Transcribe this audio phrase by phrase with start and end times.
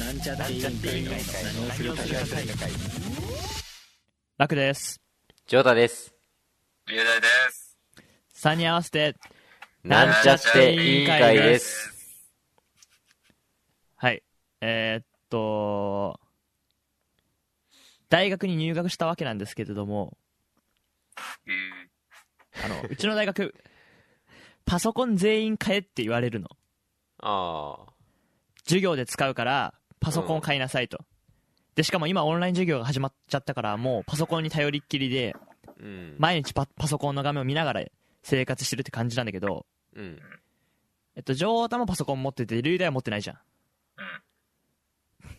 [0.00, 1.18] なんちゃって委員会の
[1.68, 2.48] 何をするか会
[4.38, 4.98] 楽です。
[5.46, 6.14] ジョータです。
[6.88, 7.76] 龍大です。
[8.34, 9.14] 3人合わせて、
[9.84, 11.92] なんちゃって委員会です。
[13.96, 14.22] はい。
[14.62, 16.18] えーっと、
[18.08, 20.16] 大学に入学したわけなんですけれども、
[21.46, 21.90] うん。
[22.64, 23.54] あの、うちの大学、
[24.64, 26.48] パソコン全員買えって言われるの。
[27.18, 27.92] ああ。
[28.64, 30.98] 授業で使うから、パソコンを買いなさいと。
[31.74, 35.36] で、しかも今オンライン授業が始まっちゃったから、もうパソコンに頼りっきりで、
[35.78, 36.16] うん。
[36.18, 37.84] 毎日パパソコンの画面を見ながら
[38.22, 40.18] 生活してるって感じなんだけど、うん。
[41.16, 43.38] えっと、ジョータもパソコン持ってて、ルイダイは持ってないじゃん。
[43.98, 45.36] うん。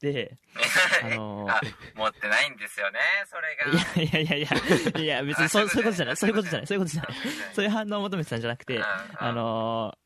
[0.00, 0.36] で、
[1.02, 1.60] あのーあ、
[1.94, 4.02] 持ってないんですよね、それが。
[4.02, 4.48] いやいやいやい
[4.94, 7.12] や、いや別にそうそういうことじゃない、そういうことじゃない、そういうことじゃない。
[7.54, 10.05] そういう反応を求めてたんじゃなくて、あのー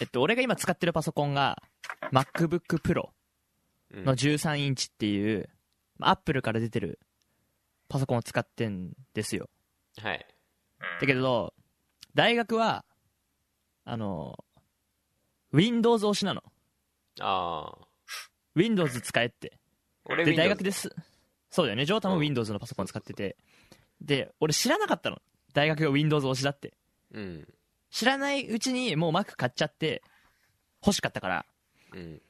[0.00, 1.62] えっと、俺が今使ってるパソコンが、
[2.12, 3.10] MacBook Pro
[3.94, 5.48] うんの13インチっていう、
[6.00, 6.98] アップルから出てる
[7.88, 9.48] パソコンを使ってんですよ。
[9.98, 10.26] はい。
[11.00, 11.54] だけど、
[12.14, 12.84] 大学は、
[13.84, 14.46] あのー
[15.52, 16.42] Windows 推しなの。
[17.20, 17.86] ああ。
[18.54, 19.58] Windows 使えって。
[20.04, 20.90] 俺で、大学です。
[21.50, 21.86] そうだよね。
[21.86, 23.36] ジョータもうん Windows のパソコン使ってて。
[24.02, 25.22] で、俺知らなかったの。
[25.54, 26.74] 大学が Windows 推しだって。
[27.12, 27.48] うん。
[27.90, 30.02] 知らないうちにもう Mac 買っちゃって、
[30.84, 31.46] 欲しかったから。
[31.92, 32.20] うん。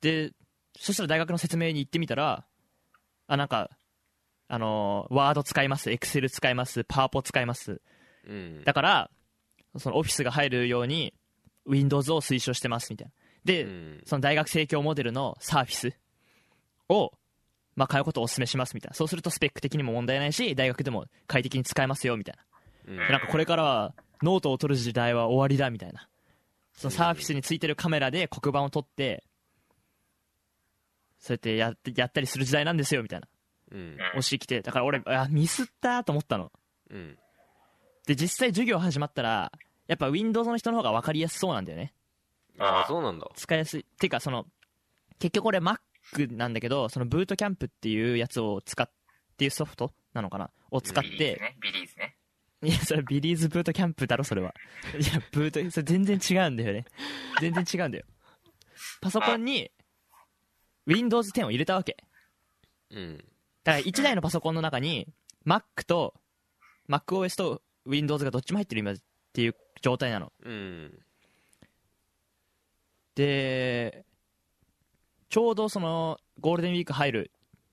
[0.00, 0.32] で、
[0.78, 2.44] そしたら大学の説明に行ってみたら、
[3.26, 3.70] あ、なんか、
[4.48, 7.80] あのー、ワード使います、Excel 使います、パワポ使います。
[8.26, 8.62] うん。
[8.64, 9.10] だから、
[9.78, 11.14] そのオフィスが入るように、
[11.66, 13.12] Windows を推奨してます、みたいな。
[13.44, 15.92] で、うんその大学生協モデルのサーフィス
[16.88, 17.12] を、
[17.74, 18.94] まあ、買うことをお勧めしますみたいな。
[18.94, 22.42] そうするとスペック的にも問題ないし、大学でも快適に使えますよみたいな。
[22.92, 26.08] うんでなんかこれからはノートを取る時代は終わりだみたいな。
[26.74, 29.24] そのサーフィスについてるカメラで黒板を撮って、
[31.18, 33.28] そうやってやってやったりする時代なんですよみたいな。
[33.72, 33.96] うん。
[34.10, 36.52] 押し来て、だから俺、あ、ミスったと思ったの。
[36.90, 37.18] うん。
[38.06, 39.50] で、実際授業始まったら、
[39.86, 41.92] やっぱ Windows の人の方が分かりやすそうなんだよね。
[42.58, 43.28] ああ、そうなんだ。
[43.34, 44.46] 使いやすいっていうかその
[45.18, 45.78] 結局俺 Mac
[46.32, 50.50] なんだけどそのブートキャンプっていうやつを使っっていうソフトなのかな？
[50.70, 52.16] を使って、ビリーズね。
[52.62, 54.54] いやそれビリーズブートキャンプだろそれは。
[54.98, 56.84] いやブートそれ全然違うんだよね。
[57.40, 58.04] 全然違うんだよ。
[59.00, 59.70] パソコンに
[60.86, 61.96] Windows 10を入れたわけ。
[62.90, 63.16] うん。
[63.64, 65.08] だから1台のパソコンの中に
[65.46, 66.14] Mac と
[66.88, 68.94] MacOS と Windows がどっちも入ってる今っ
[69.32, 70.32] ていう状態なの。
[70.44, 70.98] うん。
[73.14, 74.04] で
[75.28, 77.30] ちょうどそのゴールデンウィーク入る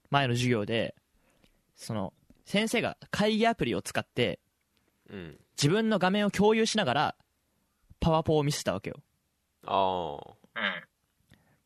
[0.10, 0.96] 前の授業で
[1.76, 2.14] その
[2.46, 4.40] 先生が会議アプリを使って
[5.10, 5.38] うん。
[5.58, 7.16] 自分の画面を共有しながら
[8.00, 8.98] パワポを見せたわけよ
[9.66, 10.36] ああ。
[10.56, 10.84] うん。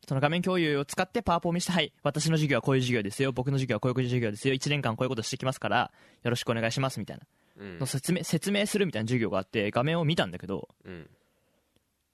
[0.06, 5.90] その画面共有を使ってパワポを見せてはい私の授業はこういう授業ですよ僕の授業はこういう授業ですよ1年間こういうことしてきますから
[6.22, 7.24] よろしくお願いしますみたいな
[7.58, 7.86] うんの。
[7.86, 11.10] 説明説明するみたいな授業があって画面を見たんだけどうん。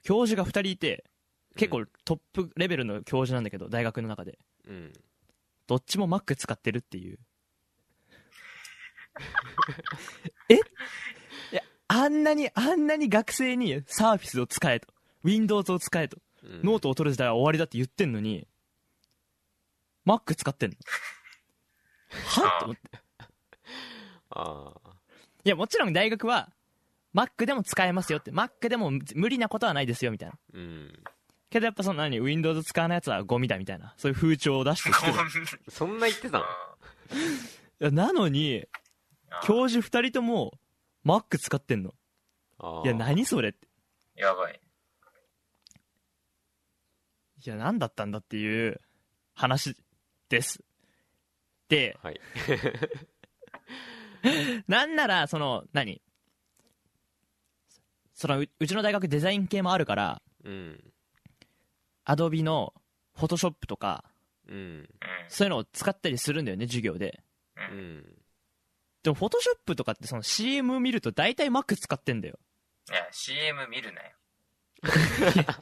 [0.03, 1.05] 教授が2人いて
[1.57, 4.93] 結構トップレベルの教授なんだけど大学の中でうん。
[5.69, 7.19] どっちも Mac 使ってるっていう
[10.51, 10.59] え？
[11.89, 14.89] あんなにあんなに学生にサーフィスを使えと。
[15.23, 16.19] Windows を使えと。
[16.43, 16.63] うん。
[16.63, 18.47] ノートを取る時代は終わりだって言ってんのに
[20.07, 20.77] Mac 使ってんの。
[22.43, 22.59] は？
[22.61, 22.83] と思って。
[24.31, 24.91] ああ。
[25.45, 26.51] いやもちろん大学は
[27.15, 28.31] Mac でも使えますよって。
[28.31, 30.35] Mac でも無理なことはないですよみたいな。
[30.55, 30.93] うん。
[31.51, 33.95] けどやっぱその何 Windows 使わないやつはゴミだみたいな。
[33.97, 35.13] そういう風潮を出してきてる。
[35.71, 36.45] そんな言ってたの？
[36.45, 36.47] い
[37.79, 38.67] やなのに
[39.45, 40.59] 教授2人とも
[41.05, 41.93] Mac 使ってんの。
[42.85, 43.69] いや何それって
[44.17, 44.61] やばい。
[47.45, 48.81] いや何だったんだっていう
[49.35, 49.77] 話
[50.31, 50.65] です
[51.69, 52.21] ではい。
[54.67, 56.01] なんならその何？
[58.15, 60.93] そのううちの大学デザイン系もあるからうん。
[62.07, 62.73] Adobe の
[63.15, 64.05] Photoshop とか
[64.47, 64.57] うん。
[64.57, 64.89] うん。
[65.29, 67.23] そういうのを使ったりするんだよね授業で
[67.57, 68.24] うん。
[69.05, 72.39] でも Photoshop とかってその CM 見ると大体 Mac 使ってんだよ。
[72.91, 74.11] いや、CM 見るなよ。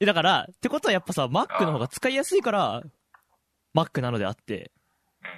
[0.00, 2.82] えだからってことはやっぱさ Mac の方が使いやすいから
[3.74, 4.72] Mac なのであって。
[5.22, 5.28] うん。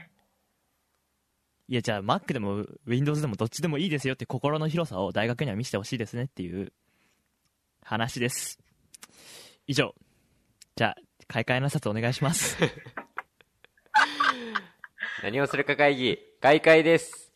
[1.72, 6.72] いやじゃあ Mac でも Windows でもどっちでもいいですよって心の広さを大学には見せてほしいですねっていう
[7.82, 8.60] 話です。
[9.66, 9.96] 以上。
[10.76, 12.56] じゃあ開会の挨拶お願いします
[15.22, 17.29] 何をするか会議、開会です。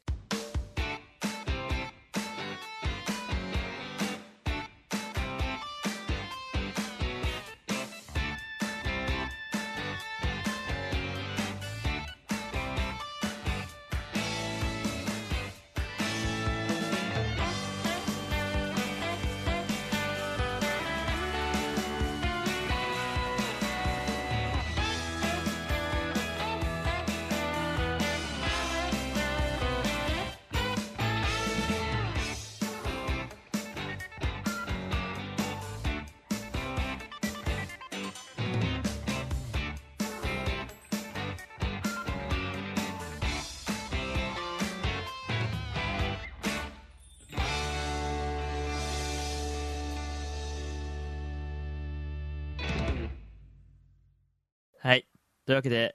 [55.47, 55.95] というわけで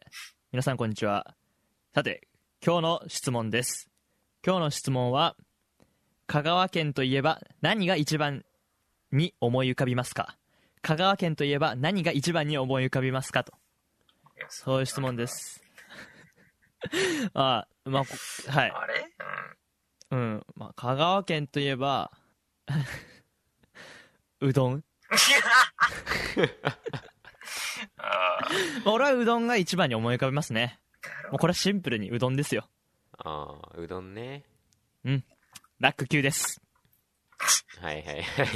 [0.52, 1.34] 皆さんこんにちは。
[1.96, 2.28] さて
[2.64, 3.90] 今日の質問です。
[4.46, 5.36] 今日の質問は
[6.28, 8.44] 香川県といえば何が一番
[9.12, 10.38] に思い浮かびますか？
[10.84, 13.44] 香川県といえば何が一番に思い浮かびますか？
[13.44, 13.54] と。
[14.50, 15.64] そういう質問です。
[17.34, 18.14] あまあこ
[18.50, 18.72] はい。
[18.72, 19.06] あれ？
[20.12, 22.12] うん、まあ、香川県といえば
[24.42, 24.84] うどん、
[28.86, 30.80] 俺はうどんが一番に思い浮かびますね
[31.32, 32.68] もうこれはシンプルにうどんですよ
[33.18, 34.46] ああ、うどんね。
[35.80, 36.62] ラック級です
[37.82, 38.48] はいはいはい。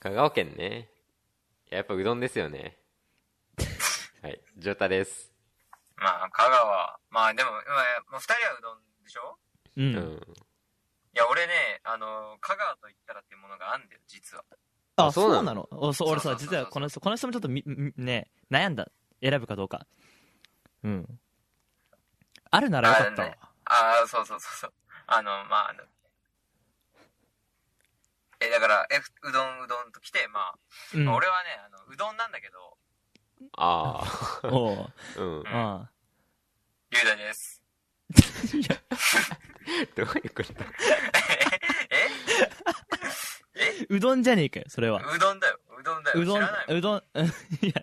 [0.00, 0.88] 香川県ね。
[1.70, 2.76] いややっぱうどんですよね。
[4.22, 5.32] はい、ジョタです。
[5.98, 6.98] ーまあ、香川。
[7.10, 7.62] まあでも、まあ、
[8.10, 9.38] まあ二人はうどんでしょ？
[9.76, 9.94] う、うんん。
[9.94, 9.98] い
[11.14, 14.44] や、俺ね、あの、香川と言ったらっていうものがあんだよ、実は。
[14.98, 15.42] ああそうなの？
[15.42, 15.68] そうなの？
[15.88, 16.56] おそう俺さそうそうそうそう。
[16.56, 18.88] 実はこのこの人もちょっとみみね悩んだ
[19.22, 19.86] 選ぶかどうか。
[20.84, 21.20] うん。
[22.50, 23.38] あるならよかったわ、あるね。
[23.66, 24.72] ああ、そうそうそうそう。
[25.06, 25.82] あの、まあ、あの、
[28.40, 28.96] え、だから、え、
[29.28, 30.54] うどんうどんと来て、まあ、
[30.94, 31.04] うん。
[31.04, 32.76] まあ俺はね、あの、うどんなんだけど、
[33.56, 34.02] あ
[34.42, 34.92] あ、 おう。
[35.16, 35.48] うん。
[35.48, 35.90] あ
[36.90, 37.62] 龍大です。
[39.96, 40.52] どういうこと？
[40.54, 41.57] え
[43.88, 45.00] うどんじゃねえかよそれは。
[45.00, 46.20] うどんだよ、うどんだよ。
[46.20, 46.78] うどん知らないもん。
[46.78, 46.98] うどん
[47.66, 47.82] いや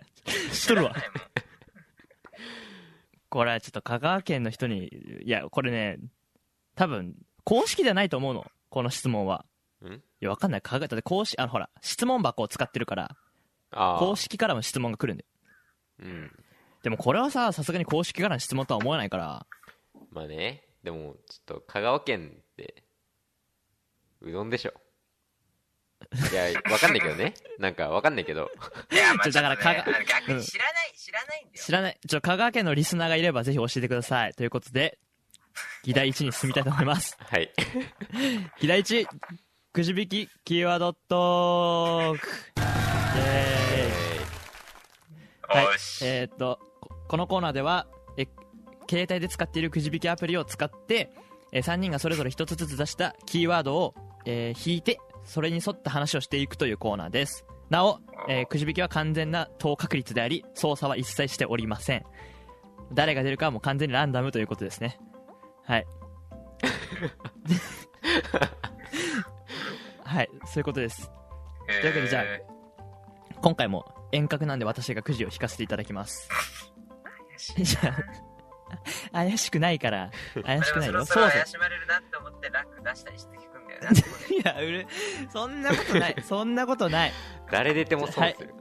[0.52, 0.94] 知っとるわ。
[3.28, 4.88] これはちょっと香川県の人に
[5.22, 5.98] いやこれね
[6.74, 7.14] 多分
[7.44, 8.50] 公式じゃないと思うの。
[8.68, 9.44] この質問は。
[9.82, 9.92] ん？
[9.92, 10.62] いやわかんない。
[10.62, 13.16] 香川だって公式あのほら質問箱を使ってるから。
[13.70, 13.98] ああ。
[13.98, 15.28] 公式からも質問が来るんだよ。
[16.00, 16.44] うん。
[16.82, 19.46] でもこれはささすがに公式からの質問とは思えないから。
[20.10, 20.66] まあね。
[20.86, 22.84] でも、ちょっと香川県って、
[24.20, 24.72] うどんでしょ。
[26.32, 27.34] いや、わかんないけどね。
[27.58, 28.50] なんかわかんないけど。
[28.92, 31.64] いや、まあ、ちょだからちょっとねかがあの逆うんに知らない、知らないんだよ。
[31.64, 34.98] 知らないちょ香川県のリスナーがいればぜひ教えてくださいということで
[35.84, 37.50] 議題1に進みたいと思います はい。
[38.60, 39.06] 議題1
[39.72, 42.60] くじ引きキーワードトークイ
[43.18, 45.76] エーイはい。
[46.02, 47.86] えーっとここのコーナーでは
[48.16, 48.26] え
[48.88, 51.10] 携帯で使っているくじ引きアプリを使って
[51.52, 53.94] え3人がそれぞれ1つずつ出したキーワードを、
[54.24, 57.44] えー引いてそれに沿った話をしていくというコーナーです。
[57.68, 62.04] なお、えーくじ引きは完全な等確率であり操作は一切しておりません。
[62.92, 64.98] 誰が出るかはもう完全にランダムということですね。
[65.64, 65.86] はい。
[70.04, 71.10] はいそういうことです。
[71.66, 72.24] というわけでじゃあ
[73.42, 76.28] 今回も遠隔なんで私がくじを引かせていただきます。
[77.58, 77.94] じゃあ
[79.12, 80.10] 怪しくないから
[80.44, 81.04] 怪しくないよ。
[81.04, 81.40] そろそろそうそう。
[81.40, 83.35] 怪しまれるなって思ってラック出したりして。
[84.36, 84.86] いやうる
[85.32, 87.12] そんなことない そんなことない
[87.50, 88.54] 誰出ても損する。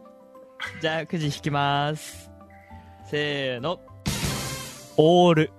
[0.82, 2.32] じゃあくじ引きます
[3.06, 3.80] せーの
[4.98, 5.52] オール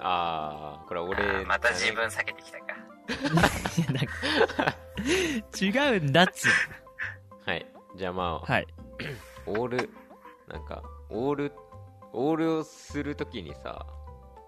[0.00, 2.66] ああ、これ俺、また自分避けてきたか。
[3.76, 4.76] いやなんか
[5.60, 6.48] 違うんだっつ
[7.44, 7.66] はい。
[7.96, 8.66] じゃあまあ、はい
[9.46, 9.90] オール、
[10.48, 11.52] なんか、オール、
[12.12, 13.86] オールをするときにさ、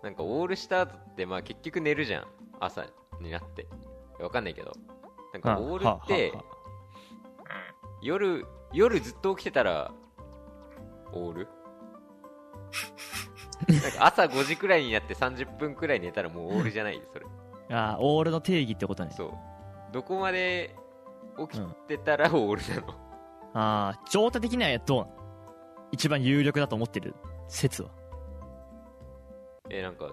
[0.03, 2.27] なんかオールした後って、まあ結局寝るじゃん。
[2.61, 2.87] 朝
[3.21, 3.67] になって。
[4.23, 4.73] わかんないけど。
[5.33, 6.33] なんかオールって
[8.03, 9.93] 夜、夜ずっと起きてたら、
[11.13, 11.49] オール？
[13.69, 17.03] なんか朝5時くらいになって30分くらい寝たらもうオールじゃない？
[17.13, 17.27] それ。
[17.71, 19.13] あーオールの定義ってことね。
[19.17, 19.33] そう。
[19.93, 20.75] どこまで
[21.49, 22.95] 起きてたらオールなの、
[23.55, 25.07] ああ状態的にはどう？
[25.93, 27.15] 一番有力だと思ってる？
[27.49, 27.91] 説は。
[29.69, 30.13] え、なんか、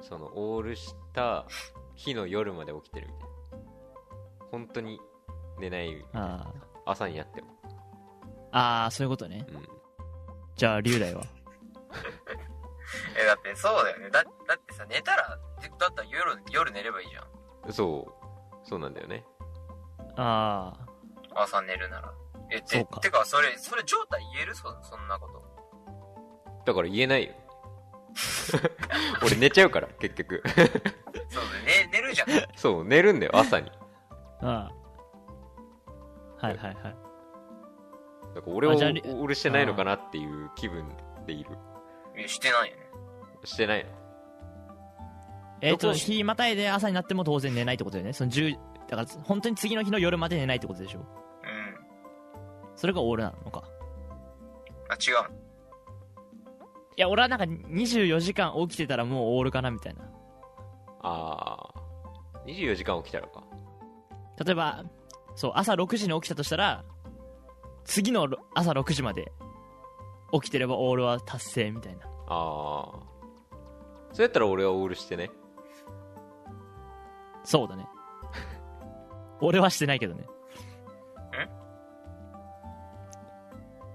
[0.00, 1.44] その、オールした
[1.94, 3.25] 日の夜まで起きてるみたいな。
[4.50, 4.98] 本当に
[5.58, 7.48] 寝ない、あー朝になっても。
[8.52, 9.68] あーそういうことねうん。
[10.54, 11.22] じゃあ龍大は？
[13.18, 14.10] え、だってそうだよね。
[14.10, 17.72] だだってさ、寝たら、てだったら夜、夜寝ればいいじゃん。
[17.72, 18.68] そう。
[18.68, 19.24] そうなんだよね。
[20.16, 20.72] あ
[21.34, 22.12] あ朝寝るなら。
[22.50, 26.62] え、てかてか、それ、それ状態言えるそそんなこと。
[26.64, 27.34] だから言えないよ。
[29.24, 30.42] 俺寝ちゃうから、結局。
[31.28, 32.28] そうね、寝るじゃん。
[32.56, 33.70] そう、寝るんだよ、朝に。
[34.40, 34.70] あ
[36.40, 36.96] あはいはいはい
[38.34, 40.84] だから俺を、あじゃあり俺してないのかなっていう気分
[41.26, 41.50] でいる。
[42.16, 42.82] えしてないよね。
[43.44, 43.90] してないの？
[45.62, 51.06] えっ、と日またいで朝になっても当然寝ないってことだよねその10だから本当に次の日の夜まで寝ないってことでしょうん。
[52.76, 53.64] それがオールなのか
[54.90, 55.28] あ、違うの？
[56.98, 60.00] いや俺はなんか24時間起きてたらもうオールかなみたいな
[61.02, 62.54] あー。
[62.54, 63.42] 24時間起きたらか。
[64.44, 64.84] 例えば
[65.34, 66.84] そう朝6時に起きたとしたら
[67.84, 69.32] 次のろ朝6時まで
[70.32, 72.04] 起きてればオールは達成みたいな。
[72.04, 73.06] ああ
[74.12, 75.30] そうやったら俺はオールしてね。
[77.44, 77.86] そうだね。
[79.40, 80.26] 俺はしてないけどね。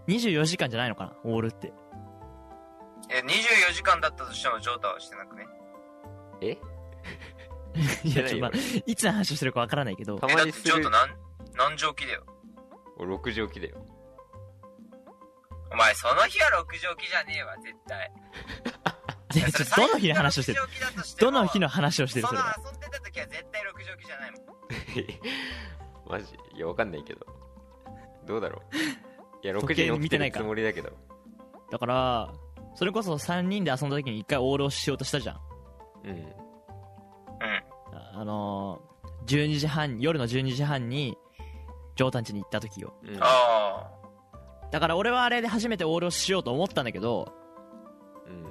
[0.08, 1.74] 24時間じゃないのかなオールって。
[3.10, 5.48] え24時間だったとしてもジョータはしてなくね？
[6.42, 6.58] え？
[8.04, 8.52] いやちょっとまあ
[8.86, 10.20] いつの話をしてるかわからないけど。
[10.20, 11.10] たえだってまにするジョータ何
[11.56, 12.26] 何時起きだよ。
[12.98, 13.86] 俺6時起きだよ。
[15.72, 18.12] お前その日は6時起きじゃねえわ絶対。
[19.34, 24.42] いやちょっとどの日の話をしてる？6時起きだとしてもどの日の話をしてるそそのれは遊んでた時は絶対6時起きじゃないもん。
[26.12, 27.26] マジいやわかんないけど。
[28.26, 28.76] どうだろう？
[28.78, 30.92] いや6時起きてる見てないかつもりだけど。
[31.72, 32.34] だから
[32.76, 35.42] それこそ3人で遊んだ時に1回オールをしようとしたじゃん。
[36.04, 36.41] うん
[37.94, 41.18] ああのー、12時半夜の12時半に
[41.96, 42.94] ジョータン家に行った時よ。
[43.04, 43.18] うん。
[43.22, 43.90] あ
[44.72, 47.32] だから俺はあれで初めてオールをしようと思ったんだけど
[48.26, 48.46] うん。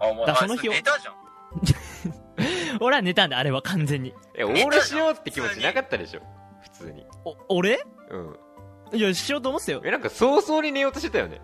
[0.00, 1.14] ああもうだからその日を寝たじゃん。
[2.80, 4.14] 俺は寝たんだあれは完全に。
[4.34, 6.22] えオールしようって気持ちなかったでしょ？
[6.62, 7.04] 普通に。
[7.24, 7.84] お俺？
[8.10, 8.38] うん。
[8.94, 9.82] いやしようと思ってたよ。
[9.84, 11.40] えなんか早々に寝ようとしてたよね。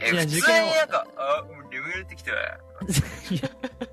[0.00, 2.38] いやえ普通に受験をなんかあもう眠れてきたわ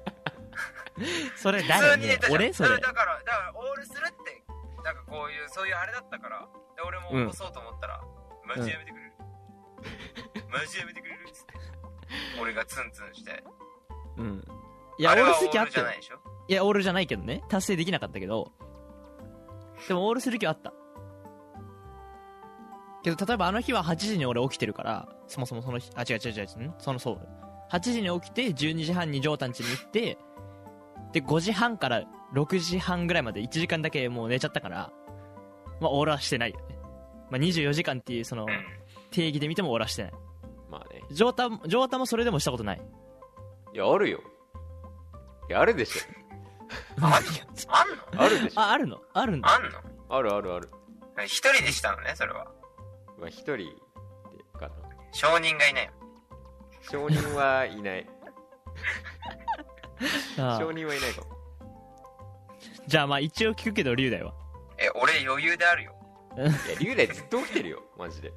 [1.37, 2.69] それ普誰通に俺それ。
[2.79, 4.43] だからだからオールするって
[4.83, 6.47] なんかこういうそういうあれだったから。
[6.75, 8.01] で俺も起こそうと思ったら、
[8.45, 9.13] マジやめてくれる、
[10.49, 11.53] マジやめてくれるっつって。
[12.39, 13.43] 俺がツンツンして。
[14.17, 14.43] うん。
[14.99, 16.19] いやオールする気あったいでしょ？
[16.47, 17.43] いやオールじゃないけどね。
[17.49, 18.51] 達成できなかったけど。
[19.87, 20.71] でもオールする気はあった。
[23.03, 26.73] けど例えばあの日は8時に俺起きてるからそもそもその日あ違う違う違う、ん？
[26.79, 27.27] そのそう。
[27.71, 30.17] 8時に起きて12時半にジョータン家に行って
[31.13, 34.91] で5時半から6時半ぐらいまで1時間だけもう寝ちゃったから
[35.79, 36.77] まあオールはしてないよね、
[37.29, 38.49] まあ、24時間っていうそのうん。
[39.11, 40.11] 定義で見てもオールはしてない。
[40.69, 41.01] まあね。
[41.11, 42.81] ジョータンジョータンもそれでもしたことない。
[43.73, 44.19] いやあるよ。
[45.49, 45.97] いやあるでし
[46.99, 48.21] あんのあんの？
[48.21, 48.59] ょあるでしょ。
[48.59, 49.01] ああるの。
[49.13, 49.69] あるんだあんの？
[50.09, 50.69] あるあるある。
[51.25, 52.47] 一人でしたのねそれは。
[53.17, 53.65] まあ一人で
[54.59, 54.75] かな。
[55.13, 55.91] 証人がいない。
[56.81, 58.05] 証人はいない。
[58.05, 59.16] ああ
[60.35, 61.27] 証人はいないかも。
[62.87, 64.33] じゃあまあ一応聞くけど龍大は？
[64.77, 65.93] え俺余裕であるよ。
[66.37, 66.49] いや
[66.79, 68.29] 龍大ずっと起きてるよマジで。
[68.29, 68.35] ず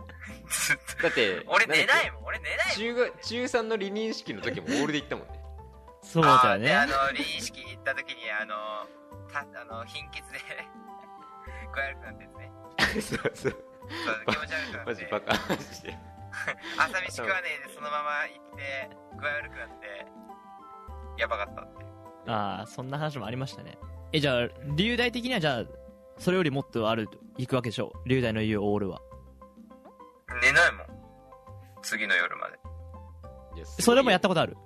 [0.74, 5.40] っとだって俺寝ないもん俺寝ないて中学中3の離任式の時もオールで行ったもんね。
[6.02, 6.74] そうもんだよね。
[6.74, 8.54] あの離任式に行った時にあの
[9.30, 10.38] たあの貧血で
[11.72, 12.24] 具合悪くなって
[12.94, 13.20] ですね。
[13.20, 13.52] そうそう。
[13.90, 15.04] そう気持ち悪くなマって。
[15.04, 15.32] ジバカ。
[15.48, 15.98] マジで。
[16.78, 18.88] 朝飯食わねえでそのまま行って
[19.18, 20.06] 具合悪くなって
[21.20, 21.84] やばかったって。
[22.26, 23.78] ああそんな話もありましたね。
[24.12, 25.64] えじゃあ龍大的にはじゃあ
[26.18, 27.08] それよりもっとある
[27.38, 27.92] 行くわけでしょ？
[28.06, 29.00] 龍大の言うオールは。
[30.42, 30.86] 寝ないもん。
[31.82, 32.58] 次の夜まで。
[33.64, 34.56] それもやったことある？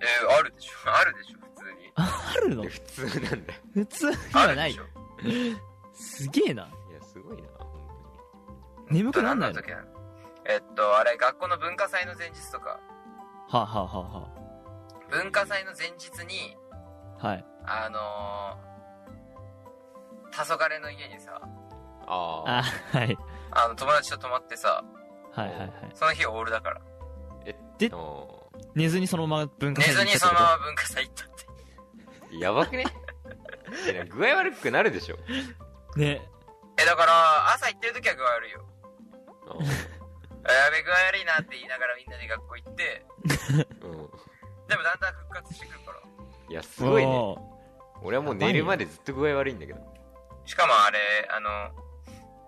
[0.00, 0.72] えー、あるでしょ。
[0.90, 1.92] あるでしょ普通に。
[1.96, 2.62] あるの？
[2.64, 3.60] 普通なんだよ。
[3.74, 4.72] 普通にあはない。
[4.74, 4.82] る
[5.22, 5.58] でしょ。
[5.94, 6.62] すげえな。
[6.64, 7.66] いやすごいな本
[8.90, 9.60] 眠くなんないの？
[10.48, 12.78] えっとあれ学校の文化祭の前日とか。
[13.48, 14.28] はあ、はあはあは
[15.10, 16.56] 文化祭の前日に
[17.20, 17.44] あ、はい。
[17.64, 21.40] あのー、黄昏の家にさ
[22.06, 22.62] あああ
[22.98, 23.16] はい。
[23.50, 24.84] あの友達と泊まってさ
[25.32, 25.70] はいはいはい。
[25.94, 26.80] その日オールだから。
[27.44, 27.96] えであ
[28.74, 32.36] 寝ずにそのまま文化寝祭ずにそのに行ったってこまま文化祭行ったって。
[32.36, 32.84] ーやばくね？
[34.10, 35.16] 具合悪くなるでしょ。
[35.16, 36.22] とね。
[36.78, 38.64] えだから朝行ってる時は具合悪いよ。
[39.48, 39.54] あ
[40.48, 43.06] あやべ具合悪いなって言いながらみんなで学校行って。
[43.24, 44.10] ーうん
[44.68, 45.98] でもだんだん復活してくるから。
[46.48, 47.08] いやすごいね。
[47.08, 47.38] お
[48.02, 49.80] 俺はもう寝るまでずっと具合悪いんだけど。
[50.44, 50.98] しかもあれ
[51.30, 51.48] あの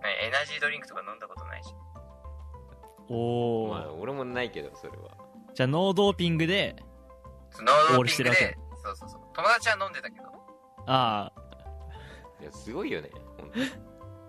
[0.01, 1.73] 何エナジードリンクとか飲んだことないし。
[3.09, 3.69] ーおー。
[3.71, 5.17] まあ俺もないけどそれは。
[5.53, 6.75] じゃあノードーピングで
[7.59, 8.41] ノードオールしてるわけ。
[8.41, 9.21] ピングでそうそうそう。
[9.35, 10.25] 友達は飲んでたけど。
[10.87, 11.41] ああ
[12.41, 13.65] いやすごいよね本当に。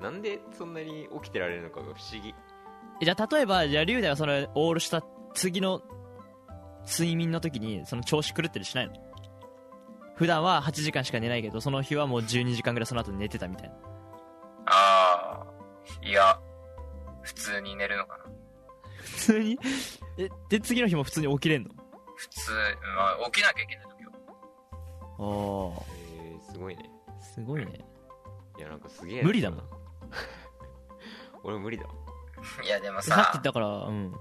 [0.00, 2.34] なんでそんなに起きてられるのかが不思議。
[3.00, 5.02] えじゃあ例えばじゃあ龍大はそれオールした
[5.34, 5.82] 次の
[6.86, 8.94] 睡眠の時にその調子狂ったりしないの？
[10.16, 13.74] 普段は8時間しか寝ないけどその日はもう12時間ぐらいその後寝てたみたいな。
[14.66, 16.38] ああいや
[17.22, 18.24] 普通に寝るのかな。
[19.02, 19.58] 普通に？
[20.18, 21.70] えで次の日も普通に起きれんの？
[22.16, 22.50] 普通、
[22.96, 24.12] まあ、起きなきゃいけない時は
[25.18, 25.86] おお
[26.20, 26.90] えー、すごいね。
[27.34, 27.72] すごいね。
[28.58, 29.64] いやなんかすげえ無理だもん。
[31.44, 31.90] 俺無理だわ。
[32.62, 34.12] いやでもさっさきだからうん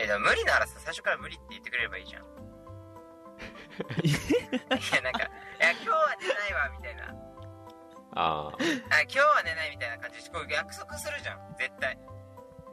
[0.00, 2.22] えでも無理ならさ最初から無理って言ってくれればいいじゃん。
[4.02, 4.12] い
[4.96, 5.20] やなんか
[5.60, 7.14] 「いや今日は寝ないわ」みたいな。
[8.12, 8.56] ああ
[9.02, 11.98] 今日は寝ないみたいな感じでこう約束するじゃん絶対。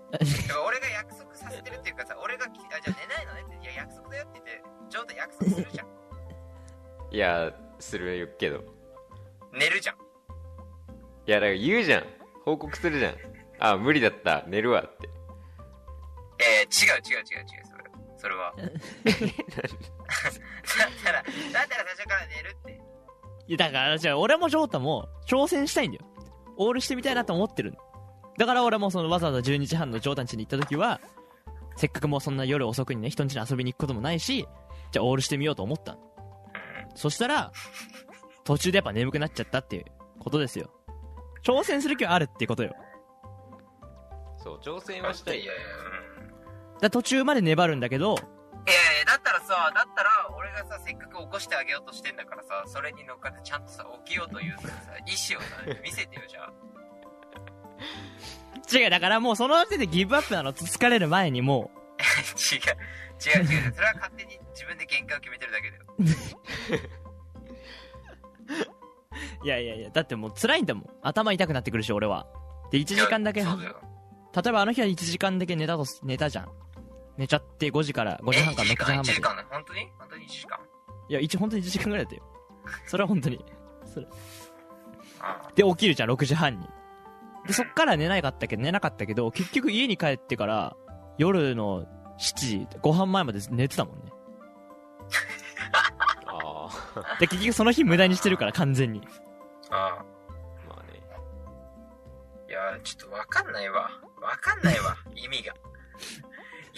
[0.66, 5.88] 俺が約束させてるっていうかさ俺がきあじゃあ寝ないのねっていや約束だよって言ってジョータ約束するじゃん。
[7.12, 8.64] いやするけど。
[9.52, 9.96] 寝るじゃん。
[9.98, 10.00] い
[11.26, 12.06] やだから言うじゃん。
[12.46, 13.16] 報告するじゃん。
[13.60, 14.44] あ無理だった。
[14.48, 15.10] 寝るわって
[16.48, 17.84] えー、違う違う違う違うそれ。
[18.18, 18.54] それは。
[18.58, 18.68] だっ
[21.04, 22.82] たらだったら最初から寝るって。
[23.48, 26.06] いやだからじゃあ俺もジョータも挑戦したいんだよ。
[26.58, 27.78] オールしてみたいなと思ってるの。
[28.38, 31.00] だから俺もそのわざわざ12時半のジョータん家に行った時は
[31.76, 34.48] せっかくもうそんな夜遅くにね人ん家に遊びに行くこともないし
[34.92, 36.00] じゃあオールしてみようと思ったの。
[36.96, 37.52] そしたら
[38.44, 39.86] 途中でやっぱ眠くなっちゃったっていう
[40.20, 40.72] ことですよ。
[41.44, 42.76] 挑戦する気はあるってことよ。
[44.38, 45.42] そう挑戦はしたい。
[45.42, 45.62] いやいや
[46.17, 46.17] うん
[46.82, 48.18] だ途中まで粘るんだけどいやい
[49.00, 54.68] やだったらさだったら俺がさせっかく起こしてあげようとしてんだからさそれに乗っかってちゃんとさ起きようというさ
[55.08, 55.48] 意思をさ
[55.84, 56.54] 見せてよじゃあ。
[58.70, 60.52] 違うだからもうその時点でギブアップなの。
[60.52, 61.72] 疲れる前にも
[62.36, 62.60] 違う。
[63.18, 63.74] 違う違う。
[63.74, 65.86] それは勝手に自分で限界を決めてるだけだよ。
[65.98, 66.04] う
[69.46, 70.90] いやいやいやだってもう辛いんだもん。
[71.02, 72.28] 頭痛くなってくるし俺は。
[72.72, 73.80] で1時間だけ例いやそうだよ。
[74.46, 76.52] えばあの日は1時間だけ寝たとす寝たじゃん
[77.18, 79.90] 寝ちゃって5時から5時半から6時半ま1で時間ね本当に？
[79.98, 80.60] 本当に1時間？
[81.10, 82.24] いや一本当に1時間ぐらいだったよ。
[82.86, 83.44] それは本当に。
[83.86, 84.08] それ。
[85.20, 86.68] あで起きるじゃん6時半に。
[87.48, 90.76] でそっから寝なかったけど寝なかったけど結局家に帰ってから
[91.18, 91.86] 夜の
[92.20, 94.12] 7時ご飯前まで寝てたもんね。
[96.28, 97.18] ああ。
[97.20, 99.02] で結局その日無駄にしてるから完全に。
[99.70, 100.06] ああ。
[100.68, 101.02] まあね。
[102.50, 103.90] いやちょっとわかんないわ。
[104.22, 105.54] わかんないわ意味が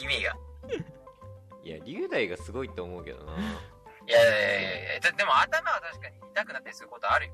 [0.01, 0.35] 意味が。
[1.63, 3.33] いや龍大がすごいと思うけどな。
[3.33, 7.33] いやいやいやいやででも頭は確かに痛くなったりすることあるよ。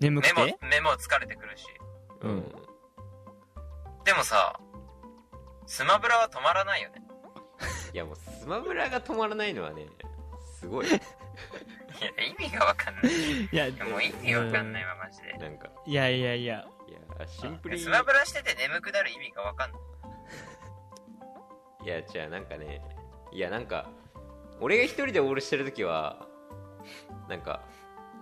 [0.00, 0.58] 目も眠くて？
[0.66, 1.66] 目も疲れてくるし。
[2.20, 2.52] うん。
[4.04, 4.58] でもさ
[5.66, 7.02] スマブラは止まらないよね。
[7.92, 9.86] いやもうスマブラが止まらないのはね
[10.60, 10.86] すごい。
[10.88, 10.98] いや
[12.24, 13.06] 意味がわかんない。
[13.06, 15.32] いいややもう意味がわかんないわマジで。
[15.32, 15.70] なんか。
[15.86, 16.66] いやいやいや。
[16.86, 17.82] いやシンプルに。
[17.82, 19.80] スマブラしてて眠くなる意味がわかんない
[21.86, 22.82] いやじゃあなんかね
[23.30, 23.88] いやなんか
[24.60, 26.26] 俺が一人でオールしてる時は
[27.28, 27.62] なんか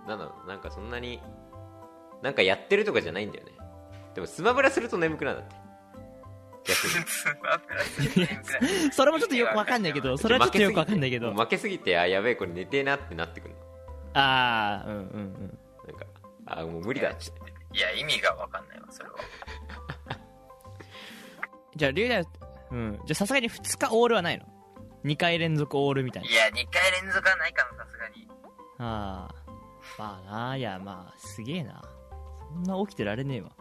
[0.07, 1.19] なんだろうなんかそんなに
[2.21, 3.53] なんかやってるとかじゃないんだよね。
[4.13, 5.55] でもスマブラすると眠くなるんだって。
[6.63, 7.05] 逆に。
[7.07, 8.93] スマブラすると眠くなる。
[8.93, 11.33] それもちょっとよくわかんないけどそれはちょっとよくわかんないけど。
[11.33, 13.55] 負けすぎてあやべえこれ寝てえなってなってくる
[14.13, 15.07] ああうんうんうん。
[15.07, 15.39] の
[15.87, 16.05] なんか
[16.45, 17.09] あもう無理だ。
[17.11, 17.25] って
[17.73, 19.15] いや意味がわかんないわそれは。
[21.75, 22.23] じゃあ龍大
[22.75, 22.99] うん。
[23.05, 24.45] じゃあさすがに2日オールはないの
[25.05, 26.29] ？2回連続オールみたいな。
[26.29, 28.27] いや2回連続はないかなさすがに。
[28.77, 29.45] ああ
[29.97, 31.81] まあないやまあすげえな。
[32.53, 33.51] そんな起きてられねえわ。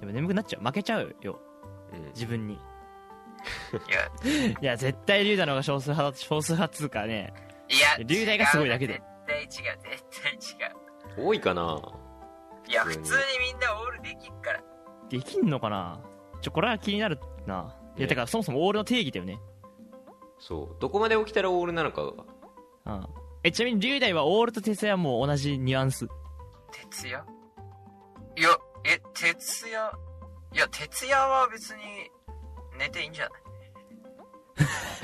[0.00, 0.64] でも眠くなっちゃう。
[0.64, 1.40] 負けちゃうよ。
[1.92, 2.04] うん。
[2.08, 2.54] 自分に。
[2.54, 2.58] い
[3.90, 4.52] や。
[4.60, 7.32] いや絶対龍大の方が少数派だ少数派っつうかね。
[7.70, 8.94] いや龍大がすごいだけで。
[8.94, 11.26] 絶対違う絶対違う。
[11.26, 11.80] 多いかな。
[12.68, 13.02] いや普通に
[13.40, 14.62] みんなオールできっから。
[15.08, 16.00] できんのかな？
[16.42, 18.06] ちょこれは気になるないやね。
[18.08, 19.38] てかそもそもオールの定義だよね。
[20.38, 20.76] そう。
[20.80, 22.02] どこまで起きたらオールなのか。
[22.04, 22.12] が
[22.86, 23.06] うん。
[23.42, 26.06] えちなみに龍大はオールと徹夜はもう同じニュアンス。
[26.90, 27.24] 徹夜
[28.36, 28.48] いや
[28.84, 29.92] え徹夜
[30.52, 31.82] いや徹夜は別に
[32.78, 33.40] 寝ていいんじゃない？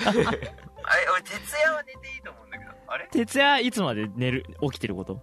[0.09, 2.71] あれ俺徹夜は寝ていいと思うんだけど。
[2.89, 3.07] あれ？
[3.13, 5.21] 徹夜いつまで寝る起きてること？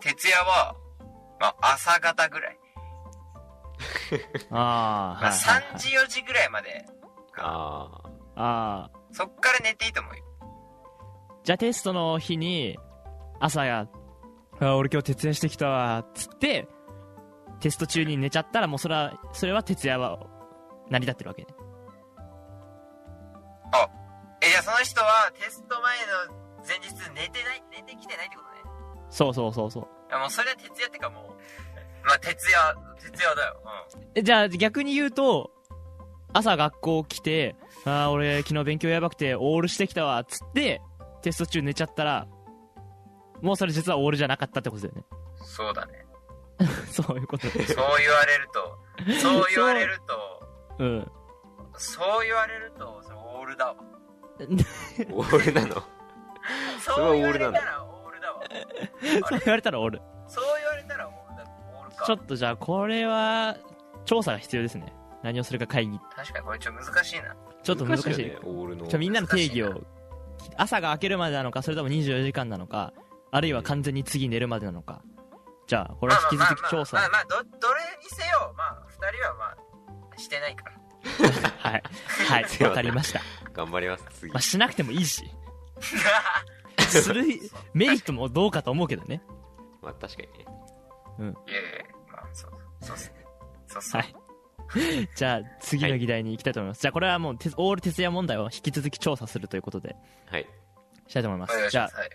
[0.00, 0.74] 徹夜は
[1.40, 2.58] まあ朝方ぐらい、
[4.50, 5.62] ああ、まあ、はいはい。
[5.62, 6.86] はい3時4時ぐらいまで
[7.38, 7.90] あ
[8.34, 10.24] あああそっから寝ていいと思うよ。
[11.44, 12.78] じゃあテストの日に
[13.40, 13.88] 朝や
[14.60, 16.68] あ俺今日徹夜してきたわっつって
[17.60, 20.18] テスト中に寝ちゃったらもうそれはそれは徹夜は
[20.90, 21.48] 成り立ってるわけね。
[24.42, 25.98] えじゃあその人はテスト前
[26.30, 28.56] の前日寝てない寝てきてないってことね。
[29.10, 29.88] そうそうそうそう。
[30.08, 31.75] いやもうそれは徹夜ってかもう
[32.06, 32.76] まあ徹夜
[33.12, 33.60] 徹夜だよ。
[33.94, 34.08] うん。
[34.14, 35.50] えじゃあ逆に言うと
[36.32, 40.80] 朝学校来てああ俺昨日勉強やばくてオールしてきたわっつって
[41.22, 42.26] テスト中寝ちゃったら
[43.42, 45.04] もうそれ実はオールじゃなかったってことだよね。
[45.42, 46.04] そうだね。
[46.90, 47.66] そういうことそう言
[48.10, 48.78] われると
[49.20, 50.46] そう言われると
[50.78, 51.10] うん。
[51.76, 53.74] そう言われるとそれオールだわ。
[55.12, 55.82] オールなの？
[56.80, 58.40] そう言われたらオールだわ。
[59.28, 60.00] そう言われたらオール。
[60.28, 61.15] そう言われたらオール
[61.96, 62.06] か。
[62.06, 63.56] ちょっとじゃあこれは
[64.04, 64.92] 調査が必要ですね。
[65.22, 65.98] 何をするか会議。
[66.14, 67.36] 確かにこれちょっと難しいな。
[67.62, 68.86] ちょっと難しいよねオールの。
[68.86, 69.70] ちょみんなの定義を。
[69.70, 69.86] 難
[70.56, 72.92] 朝が明けるまでなのかそれとも24時間なのか
[73.30, 75.02] あるいは完全に次寝るまでなのか。
[75.66, 76.96] じゃあこれは引き続き調査。
[76.96, 79.44] まあまあまあまあまあどどれにせよまあ2人はま
[80.14, 80.76] あしてないから。
[81.58, 81.82] はい。
[82.28, 82.44] はい。
[82.48, 82.68] すいません。
[82.68, 83.20] わかりました、
[83.52, 84.32] 頑張ります次。
[84.32, 85.28] まあ、しなくてもいいし。
[86.88, 87.24] する
[87.74, 89.22] メリットもどうかと思うけどね。
[89.82, 90.55] まあ確かにね
[91.18, 91.34] いやいや
[92.12, 92.50] まあそう
[92.80, 93.24] そうっすね。
[93.68, 94.14] そうそう、はい。
[95.14, 99.96] じゃあ次の議題に行きたいと思います、じゃあこれはもうてオール徹夜問題を引き続き調査するということで。
[100.26, 100.46] はい。
[101.06, 101.70] したいと思います。
[101.70, 102.10] じゃあはい。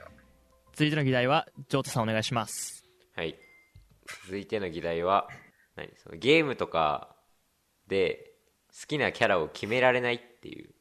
[0.73, 2.83] 続いての議題はジョータさんお願いします。
[3.15, 3.35] はい。
[4.25, 5.27] 続いての議題は
[5.75, 5.89] 何？
[5.97, 7.15] そのゲームとか
[7.87, 8.31] で
[8.69, 10.71] 好きなキャラを決められないっていう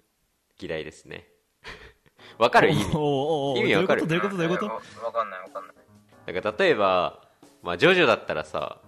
[0.59, 1.29] 議題ですね。
[2.39, 2.71] わかる？
[2.71, 2.83] 意味。
[3.61, 4.07] 意味わかる？
[4.07, 4.37] どういうこと？
[4.37, 4.67] どういうこと？
[4.67, 5.77] どういうこわわかんないわかんない。
[6.33, 7.30] なんか例えば、
[7.63, 8.79] まあ、ジョジョだったらさ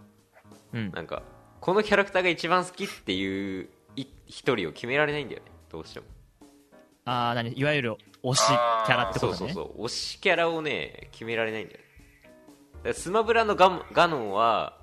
[0.73, 0.91] とうん。
[0.93, 1.23] なんか
[1.61, 5.51] このキャラクターが一番好きっていうい一人を決められないんだよね。
[5.71, 6.07] どうしても。
[7.05, 7.57] ああ何？
[7.57, 9.39] いわゆる推しキャラってことね。
[9.39, 9.85] そうそうそう。
[9.85, 14.77] 推しキャラをね決められないんだよスマブラのガンガノンは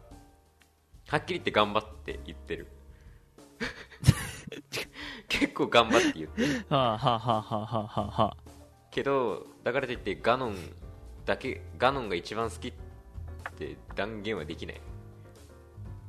[1.07, 2.67] はっきり言って頑張って言ってる。
[5.27, 6.65] 結構頑張って言ってる。
[6.69, 8.37] はあはあはあはあはあはあはあ。
[8.91, 10.55] けどだからといってガノン
[11.25, 12.88] だけガノンが一番好きって
[13.95, 14.81] 断言はできない。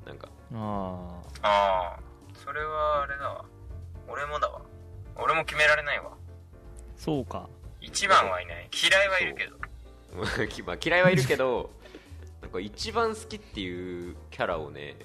[0.06, 0.28] なんか。
[0.52, 2.00] あああ
[2.34, 3.44] それはあれだわ。
[4.08, 4.60] 俺もだわ。
[5.16, 6.06] 俺も決められないわ。
[6.06, 6.10] ー
[6.96, 7.48] そうか。
[7.80, 8.68] 一番はいない。
[8.72, 9.56] 嫌いはいるけど。
[10.66, 11.70] まあ嫌いはいるけど
[12.42, 14.96] なんか一番好きっていうキャラをね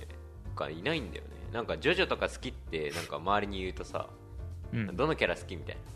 [0.56, 1.30] がいないんだよね。
[1.52, 4.10] なんかジョジョとか好きってなんか周りに言うとさ、
[4.74, 4.96] うん。
[4.96, 5.96] どのキャラ好きみたいな。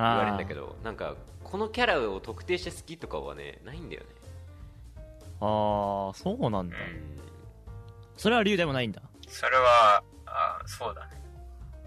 [0.00, 4.08] 言われるんだけどどなんかこのキャラを特定して好きとかはねないんだよね
[5.40, 6.76] ああそうなんだ。
[6.76, 7.20] うん。
[8.16, 9.00] それは理由でもないんだ。
[9.28, 11.20] それはあーそうだね。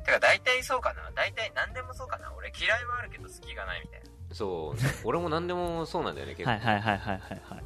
[0.05, 1.11] てか大体そうかな。
[1.15, 2.31] 大体何でもそうかな。
[2.37, 4.35] 俺嫌いはあるけど好きがないみたいな。
[4.35, 7.63] そう 俺も何でもそうなんだよね結構、はいはいはいはいはいはい。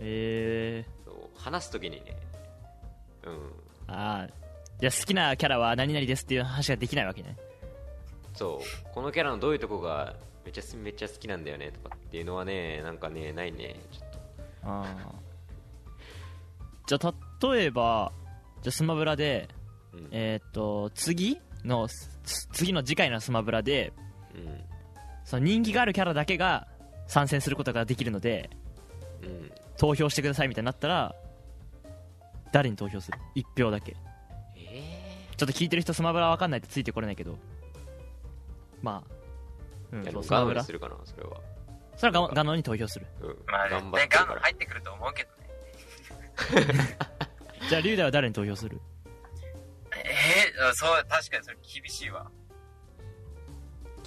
[0.00, 1.14] えそう。
[1.38, 2.16] 話す時にね。
[3.24, 3.34] うん。
[3.34, 3.50] ー、
[3.88, 4.28] ああ
[4.80, 7.36] じゃあ好きなキャラは何々ですっていう話ができないわけね。
[8.34, 8.92] そう。
[8.92, 10.14] このキャラのどういうとこが
[10.44, 13.76] めっちゃめっちゃ好きなんだよねとかっていうのはねなんかねないね。
[13.92, 14.11] ちょっと
[14.62, 15.12] ああ
[16.86, 17.14] じゃあ
[17.52, 18.12] 例えば
[18.62, 19.48] じゃあスマブラで
[19.92, 20.08] うん。
[20.10, 23.92] えーっと次のつ次の次回のスマブラで
[24.34, 24.60] うん。
[25.24, 26.66] その人気があるキャラだけが
[27.06, 28.50] 参戦することができるので
[29.22, 29.50] うん。
[29.76, 31.14] 投票してくださいみたいになったら
[32.52, 33.96] 誰に投票する？1票だけ。
[34.56, 37.38] えちょっと聞いてる人スマブラわかんないってついてこれないけど。
[38.82, 39.12] まあ。
[39.92, 40.62] うんスマブラ。
[40.62, 41.40] するかなそれは、
[42.00, 43.06] れはガガノンに投票する。
[43.20, 45.30] うん、まあ頑張っねガノ入ってくると思うけど
[46.60, 46.98] ね。
[47.68, 48.80] じゃあリュウダイは誰に投票する？
[49.92, 52.30] えー、そう確かにそれ厳しいわ。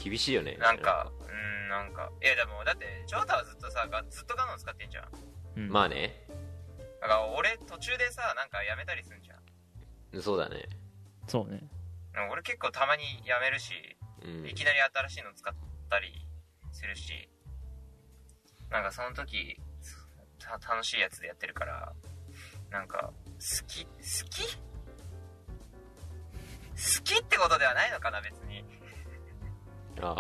[0.02, 0.58] 厳しいよね。
[0.58, 2.12] なんかうんなんか。
[2.22, 5.10] いやでもだってジョータはずっとさがずっとガノン使ってんじゃん。
[5.58, 5.70] うん。
[5.70, 6.26] まあね。
[7.02, 9.36] だから俺途中でさなんかやめたりすんじゃ
[10.18, 10.22] ん。
[10.22, 10.68] そうだね。
[11.28, 11.62] そうね。
[12.32, 13.74] 俺結構たまにやめるし
[14.24, 14.48] うん。
[14.48, 15.54] いきなり新しいの使っ
[15.90, 16.28] たり
[16.72, 17.30] するし
[18.70, 19.60] なんかその時
[20.40, 21.94] た楽しいやつでやってるから
[22.70, 23.92] なんか好き好
[24.30, 24.58] き？
[26.76, 28.66] 好きってことではないのかな別に。
[30.02, 30.16] あうん。
[30.18, 30.20] 好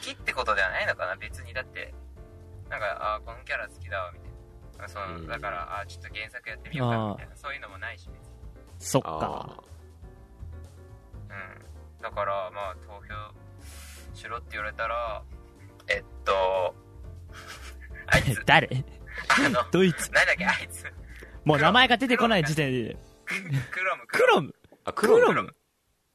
[0.00, 1.52] きってことではないのかな別に。
[1.52, 1.92] だって
[2.68, 4.30] なんかあーこのキャラ好きだわみたい
[4.78, 4.88] な。
[4.88, 5.26] そのうん。
[5.26, 7.36] だからあーちょっと原作やってみようかみたいな。
[7.36, 8.34] そういうのもないし別に。
[8.78, 9.64] そっあか
[11.30, 12.02] うん。
[12.02, 13.10] だからまあ投票
[14.14, 15.24] しろって言われたら
[15.90, 16.74] えっと
[18.06, 18.42] あいつ。
[18.46, 18.68] 誰？
[19.28, 20.10] あの ドイツ。
[20.12, 20.84] 何だっけあいつ。
[21.44, 22.96] もう名前が出てこない時点で。
[23.24, 23.34] ク
[23.70, 24.06] クロム。
[24.06, 24.54] クロム？
[24.84, 25.24] あクロム？
[25.26, 25.56] クロム。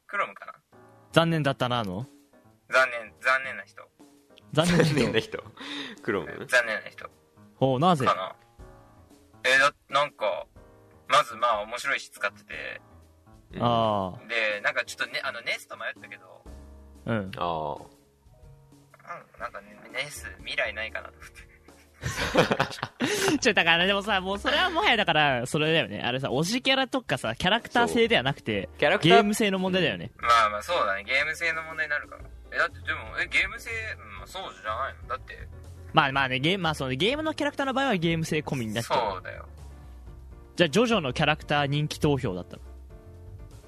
[0.07, 0.35] クロム。
[0.35, 0.53] かな。
[1.11, 2.05] 残念だったなあの。
[2.69, 3.83] 残念残念な人。
[4.53, 5.38] 残念だ残念な人。
[5.38, 6.45] 人クロム？
[6.47, 7.09] 残念な人。
[7.55, 8.05] ほうなぜ？
[8.05, 8.35] かな。
[9.43, 10.45] えー、だなんか
[11.07, 12.81] まずまあ面白いし使ってて。
[13.53, 16.43] うんあでなんかちょっとねあのネスと迷ったけど。
[17.05, 17.31] あうん。
[17.38, 17.94] あうん
[19.39, 21.55] なんかねネス未来ないかなと思って。
[23.39, 26.01] ちょだからでもさもうそれはもはやだからそれだよね。
[26.01, 29.15] あれさ推しキャラとかさキャラクター性ではなくてキャラクター？
[29.15, 31.03] ゲーム性の問題だよね、まあまあそうだね。
[31.03, 32.21] ゲーム性の問題になるから。
[32.51, 33.73] えだってでもえゲーム性、う
[34.15, 35.09] んまあ、そうじゃないの？
[35.09, 35.47] だって。
[35.93, 39.13] まあまあねゲーム,、まあ、そのゲームのキャラクターの場合はゲーム性込みになっちゃう。
[39.13, 39.45] そうだよ。
[40.57, 42.61] じゃあジョジョのキャラクター人気投票だったの？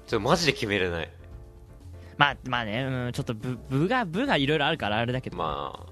[0.06, 1.10] ちょマジで決めれない
[2.18, 5.86] まあまあねうんちょっと部部が部がいろいろあるからあれだけど、まあ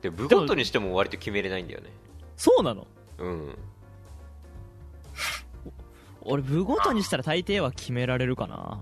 [0.00, 1.90] で部ごとにしても割と決めれないんだよね。
[2.36, 2.86] そうなの？
[3.18, 3.58] うん。
[6.22, 8.80] 俺部ごとにしたら大抵は決められるかな。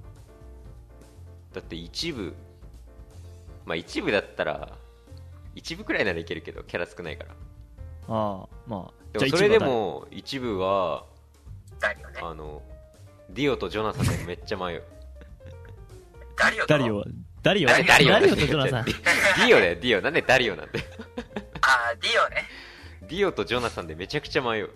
[1.54, 2.34] だって一部
[3.64, 4.76] まあ一部だったら
[5.54, 7.30] 一部くらいならいけるけどキャラ少ないから。
[8.08, 9.18] ああまあ。
[9.18, 11.04] でもそれでも一部は
[12.22, 12.60] あの
[13.30, 14.82] ディオとジョナサンでめっちゃ迷う
[16.36, 16.66] ダリオと。
[16.68, 17.04] ダリオ。
[17.42, 17.68] ダリオ？
[17.68, 18.12] ダダリオ。
[18.12, 18.84] ダリオとジョナサン。
[18.84, 20.02] ディオだよディオ。
[20.02, 20.80] なんでダリオなんで？
[21.60, 22.44] あーディオね。
[23.02, 24.70] ディオとジョナサンでめちゃくちゃ迷う。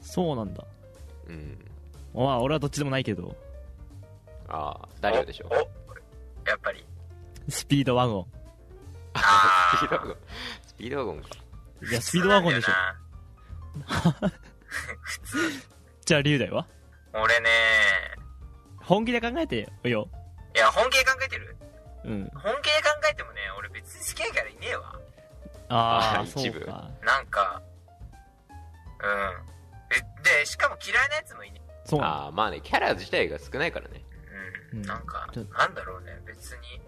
[0.00, 0.64] そうなんだ。
[1.28, 1.58] うん。
[2.14, 3.36] まあ俺はどっちでもないけど。
[4.48, 5.46] ああダリオでしょ？
[5.50, 5.56] おお
[6.48, 6.84] やっぱり。
[7.48, 8.26] スピードワゴ
[9.14, 10.16] あスピードワゴン。
[10.66, 11.28] スピードワゴンか。
[11.82, 12.72] ンいやスピードワゴンでしょ。
[16.04, 16.66] じゃあ龍大は？
[17.12, 17.48] 俺ね
[18.82, 20.08] 本気で考えてよ。
[20.08, 20.19] い
[20.60, 21.56] や本気で考えてる？
[22.04, 22.30] うん。
[22.34, 24.94] 本気で考えてもね俺別に好きなキャラいねえわ。
[25.68, 26.90] ああ一部そうか。
[27.02, 27.62] なんか
[29.02, 29.46] うん。
[29.96, 31.60] えでしかも嫌いなやつもいね。
[31.84, 34.04] そうなんだああまあねキャラ自体が少ないからね。
[34.72, 34.86] うん、うん。
[34.86, 36.80] なんかなんだろうね別に。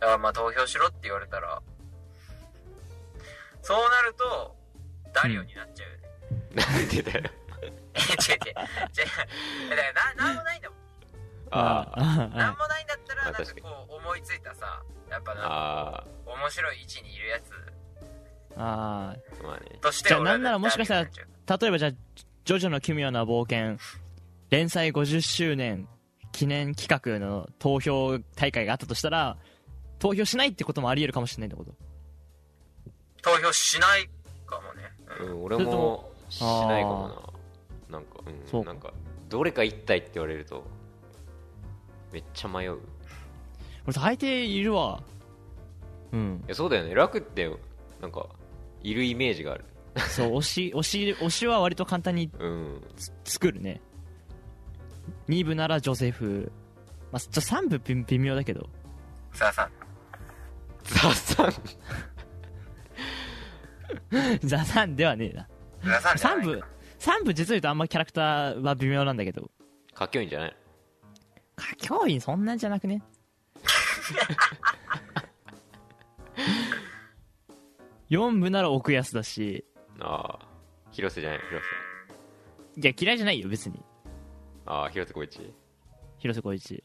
[0.00, 1.60] だからまあ投票しろって言われたら。
[3.60, 4.56] そうなると
[5.12, 6.08] ダリオになっちゃうよね、
[6.54, 7.30] なんでだよ。
[7.92, 8.54] え違う違う。
[8.54, 8.54] 違う。
[9.70, 10.78] だからななんもないんだもん。
[11.50, 11.58] あ
[11.92, 12.77] ああなんもな
[13.32, 17.50] なんかこう思いついたさやっぱなんかあ面白い位置にいるやつ。
[18.56, 19.78] ああまあね。
[19.80, 21.90] としてじゃあなんならもしかしたら例えばじゃあ
[22.44, 23.78] 「ジョジョの奇妙な冒険」
[24.50, 25.86] 連載50周年
[26.32, 26.88] 記念企
[27.20, 29.36] 画の投票大会があったとしたら
[29.98, 31.74] 投票しないってこともありえるかもしれないってこと？
[33.22, 34.08] 投票しない
[34.46, 34.82] かもね、
[35.20, 35.40] ううん。
[35.40, 37.32] ん俺もしないかも
[37.90, 37.98] な。
[37.98, 38.18] なんか
[38.50, 38.70] そうか。
[38.70, 38.92] うんなんか
[39.28, 40.64] どれか一体って言われると
[42.12, 42.78] めっちゃ迷う
[43.92, 45.02] い俺大抵いるわ。
[46.12, 46.44] うん。
[46.46, 46.94] やそうだよね。
[46.94, 47.50] 楽って
[48.00, 48.26] なんか
[48.82, 49.64] いるイメージがある。
[50.10, 52.82] そう推し 推し推しは割と簡単にうん。
[53.24, 53.80] 作るね。
[55.28, 56.50] 2部ならジョセフ。
[57.12, 58.68] まあ、ちょ3部微微妙だけど。
[59.32, 59.70] さあさ
[60.84, 61.52] ザさん
[64.46, 65.36] ザ・サンではねえ
[65.86, 65.96] な。
[65.96, 66.62] あさん3部
[66.98, 69.50] 3部実を言うとあんまキャラクターは微妙なんだけど。
[69.94, 70.56] かきょいんじゃない？
[71.56, 73.02] 歌教員そんなんじゃなくね
[78.10, 79.64] 4部なら奥安だし。
[80.00, 80.48] ああ
[80.90, 81.64] 広瀬じゃない広
[82.74, 82.80] 瀬。
[82.80, 83.82] いや嫌いじゃないよ別に。
[84.66, 85.54] ああ広瀬光一。
[86.18, 86.82] 広瀬光一。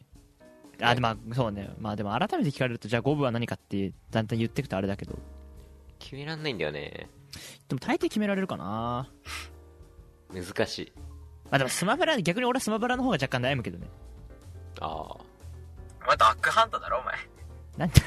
[0.81, 1.69] あでもまあそうね。
[1.79, 5.17] まあでも改めて聞かれるとじゃあ5部は何かってだんだん言ってくとあれだけど。
[5.99, 7.09] 決めらんないんだよね。
[7.67, 9.09] でも大抵決められるかな。
[10.33, 10.91] 難しい。
[11.45, 13.87] まあでもスマブラ逆に俺はスマブラの方が若干悩むけどね。
[14.81, 15.22] ああ
[16.03, 17.15] お前ダックハントだろお前。
[17.77, 18.01] なんて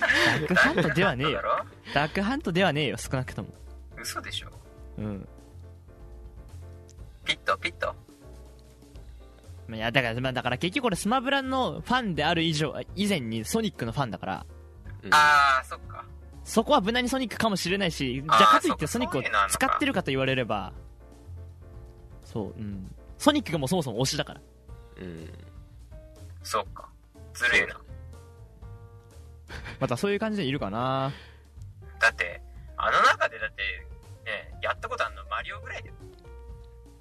[0.00, 1.42] ダックハントではねえよ。
[1.42, 1.94] ダックハントだろ？
[1.94, 3.48] ダックハントではねえよ少なくとも。
[4.00, 4.48] 嘘でしょ。
[4.98, 5.28] うん。
[7.24, 7.94] ピットピット。
[9.72, 14.46] いやだから、まあ、だから結局俺スマブラのファンである以上以前にソニックのファンだから。
[15.02, 15.14] うん。
[15.14, 16.04] ああそっか。
[16.44, 20.72] そこは無難にソニックかもしれないしじゃあかといってソニックを使ってるかと言われれば
[22.24, 22.92] そううん。
[23.18, 24.40] ソニックがもうそもそも推しだから。
[25.00, 25.30] うん
[26.42, 26.88] そっか。
[27.34, 27.80] ずるいな。
[29.80, 31.12] またそういう感じでいるかな。
[31.98, 32.40] だって
[32.76, 33.62] あの中でだって
[34.24, 35.92] ねやったことあるのマリオぐらいで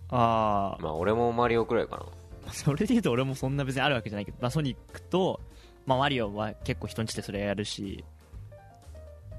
[0.09, 2.05] あまあ俺もマリオくらいかな。
[2.47, 5.39] あ それで言うと俺もそんな別にあるわけじゃないけど、まあ、ソニックと、
[5.85, 8.03] まあ、マリオは結構人んちでそれやるし。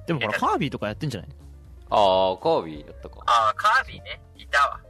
[0.07, 1.31] でもほらえカービィとかやってんじゃない？
[1.91, 3.17] ああカービィだったか。
[3.27, 4.21] ああカービィね。
[4.37, 4.81] いたわ。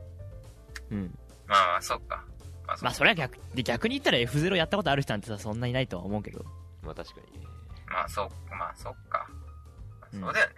[0.90, 1.18] うん。
[1.46, 2.24] まあまあそっか
[2.70, 6.44] まあそ,、まあそれは逆で逆に言ったら F0 やったことある人なんてさそんなにいないとは思うけど。
[6.83, 7.40] まあ確かに。
[7.40, 7.46] ね
[7.88, 9.26] まあそうまあそっか、
[10.12, 10.20] うん。
[10.20, 10.54] そうだよね。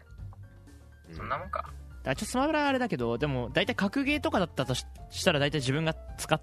[1.11, 1.17] うん。
[1.17, 1.61] そんなもんか。
[1.61, 1.73] だか
[2.05, 6.41] らちょっとスマブラはあれだけどでも大体格ゲーとかだったとししたら大体自分が使っ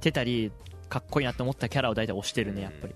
[0.00, 0.52] てたり
[0.88, 2.94] かっこいいなと思ったキャラを大体推してるねやっぱり。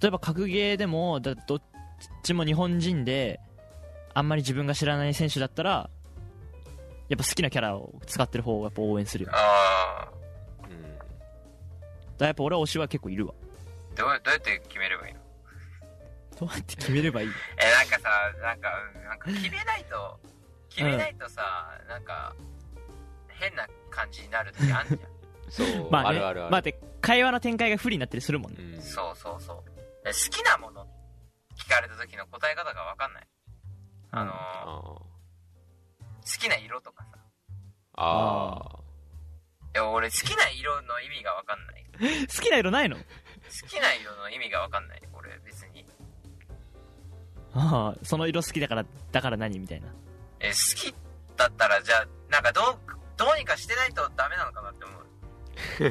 [0.00, 1.62] 例えば格ゲーでもだどっ
[2.22, 3.40] ちも日本人で
[4.14, 5.90] あんまり自分が知らない選手だったら
[7.08, 10.17] やっぱ好きなキャラを使ってる方をやっぱ応援するよああうん
[12.20, 13.34] らやっぱ俺は推しは結構いるわ。
[13.94, 15.20] どうどうやって決めればいいの？
[16.38, 17.28] どうやって決めればいい
[17.58, 20.20] えなんかさなんかうんなんか決めないと
[20.68, 21.42] 決めないとさ、
[21.88, 22.34] なんか
[23.28, 25.00] 変な感じになる時あんじゃん。
[25.50, 28.58] そう、まあねあるあるある、まあで会話の展開が不利になったりするもんね。
[28.62, 30.04] うん、そうそうそう。
[30.04, 30.86] で好きなもの
[31.56, 33.26] 聞かれた時の答え方が分かんない。
[34.10, 35.08] あのーあ
[36.30, 37.10] 好きな色とかさ。
[37.94, 38.78] ああ
[39.74, 41.84] いや俺好きな色の意味が分かんない
[42.34, 42.96] 好きな色ないの？
[42.96, 43.02] 好
[43.66, 45.84] きな色の意味が分かんない俺別に。
[47.54, 49.88] ああその色好きだからだから何みたいな。
[50.40, 50.94] え好き
[51.36, 52.78] だったらじゃあなんかどう
[53.16, 55.06] どうにかしてないとダメなのかなって思う。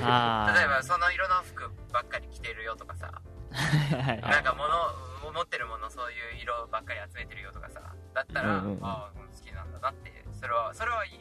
[0.01, 3.11] あ例えばその色の服ばっかり着てるよとかさ。
[3.51, 7.81] なんか物持ってるものそういう色ばっかり集めてるよとかさ。
[8.13, 8.85] だったら、うんうんうん。
[8.85, 11.19] ああ好きなんだなってそれはそれはいい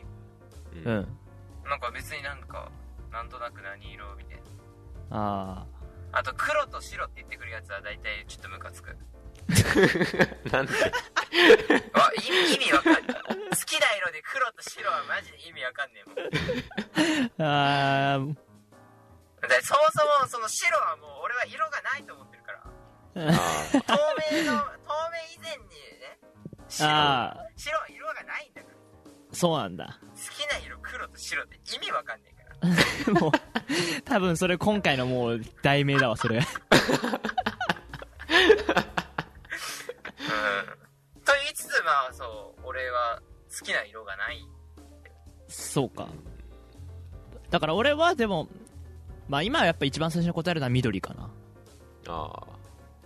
[0.84, 1.18] うん。
[1.64, 2.70] なんか別になんか
[3.10, 4.42] なんとなく何色みたいな
[5.10, 5.64] あ
[6.12, 8.96] あと黒と白って言ってくるやつは大体ちょっとムカつく。
[10.50, 10.72] なんで？
[11.92, 13.02] あ意味意味わかんない。
[13.04, 13.10] 好
[13.64, 17.46] きな色で黒と白はマジで意味わかんねえもん。
[17.46, 18.18] ああ
[19.62, 22.60] そもそもその白はもう俺は色がないと思ってるから。
[22.60, 22.66] あ
[23.14, 23.92] 透
[24.32, 24.66] 明の透
[25.12, 26.18] 明以前にね
[26.68, 26.88] 白
[27.56, 28.74] 白は色がないんだから。
[29.32, 30.00] そうなんだ。
[30.02, 32.25] 好きな色黒と白って意味わかんねえ。
[32.25, 32.25] から
[33.20, 33.32] もう
[34.04, 36.38] 多分それ今回のもう題名だわそれ。
[36.38, 36.44] う ん
[41.24, 43.20] と言いつつまあそう俺は
[43.58, 44.46] 好きな色がない。
[45.48, 46.08] そうか。
[47.50, 48.48] だから俺はでも
[49.28, 51.30] まあ今はやっぱ一番最初に答えるのは緑かな。
[52.08, 52.46] ああ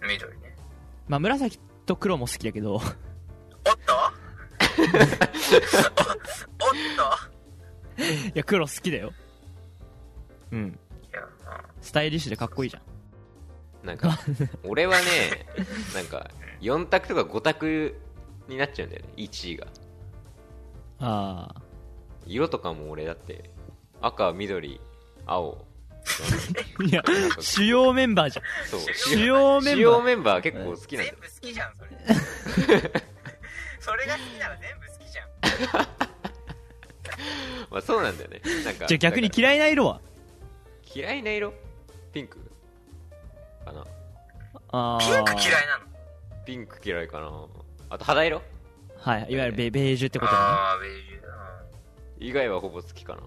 [0.07, 0.57] 緑ね。
[1.09, 2.75] まあ紫と黒も好きだけど。
[2.75, 2.91] おっと
[3.95, 3.97] お
[4.87, 4.91] おっ
[6.97, 9.13] といや黒好きだよ
[10.53, 10.79] うん。
[11.11, 11.65] いやまあ。
[11.81, 13.87] スタイリッシュでかっこいいじゃん。
[13.87, 14.19] なんか
[14.65, 15.47] 俺はね
[15.95, 17.95] なんか4択とか5択
[18.49, 19.67] になっちゃうんだよね1位が。
[21.01, 21.63] ああ
[22.27, 23.51] 色とかも俺だって
[24.03, 24.81] 赤緑
[25.27, 25.67] 青。
[26.85, 27.03] いや
[27.41, 28.45] 主要メンバーじゃん。
[28.69, 29.77] そう主要メンバー。
[29.77, 31.19] 主要メンバー結構好きなんだよ。
[31.21, 31.91] 全部好きじゃんそれ。
[33.81, 35.29] それが好きなら全部好きじゃん。
[37.71, 38.41] まあそうなんだよね。
[38.65, 39.95] なんかじゃあ逆に嫌いな色は？
[39.95, 40.10] ら
[40.95, 41.53] 嫌いな色？
[42.13, 42.39] ピンク？
[43.65, 43.85] かな？
[44.73, 45.87] あピンク嫌いなの？
[46.45, 47.47] ピンク嫌いかな。
[47.91, 48.43] あと肌色？
[48.99, 50.39] はいいわゆるベベージュってことね。
[50.39, 51.63] ああベージュだな。
[52.19, 53.23] 以外はほぼ好きかな。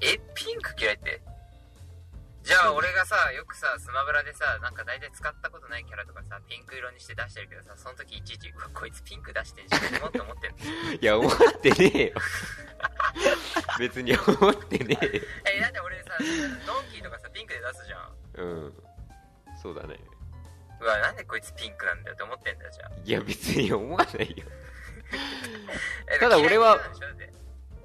[0.00, 1.20] えピンク嫌いって？
[2.42, 10.56] じゃあ俺がさよくさスマブラでさなんか大体使ったことないキャラとかさピンク色にして出してるけどさその時いちいちうわこいつピンク出してんじゃんって思ってんの？
[11.00, 12.14] いや思ってねえよ
[13.78, 15.04] 別に思ってねえ。
[15.16, 15.22] よ
[15.56, 16.10] えだって俺さ
[16.66, 18.10] ドンキーとかさピンクで出すじゃん。
[18.34, 18.74] うん。
[19.62, 19.98] そうだね。
[20.80, 22.90] うわなんでこいつピンクなんだよって思ってんだよじゃあ。
[23.04, 24.44] いや別に思わないよ。
[26.14, 26.78] えただ俺は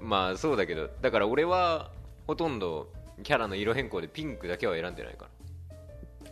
[0.00, 1.90] まあそうだけどだから俺は
[2.26, 5.30] ほとんどキャラの色変更でピンクだけは選んでないから。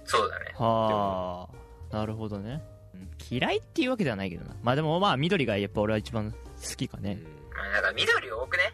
[0.05, 0.55] そうだね。
[0.57, 1.49] は
[1.93, 1.97] あ。
[1.97, 2.63] なるほどね。
[2.95, 4.57] うん嫌いっていうわけではないけどな。
[4.63, 6.39] まあでもまあ緑がやっぱ俺は一番好
[6.77, 7.19] きかね、
[7.55, 8.73] まあだから緑多くね？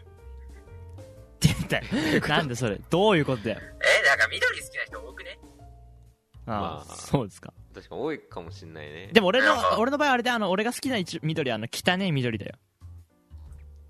[1.51, 2.21] って言ったよ。
[2.27, 2.79] なんでそれ。
[2.89, 3.59] どういうことだよ。
[3.61, 5.39] えだから緑好きな人多くね？
[6.45, 6.95] ああ、まあ。
[6.95, 7.53] そうですか。
[7.57, 9.09] うん確かに多いかもしんないね。
[9.13, 12.53] でも俺の俺の場合あれであの俺が好きな一緑あの汚い緑だよ。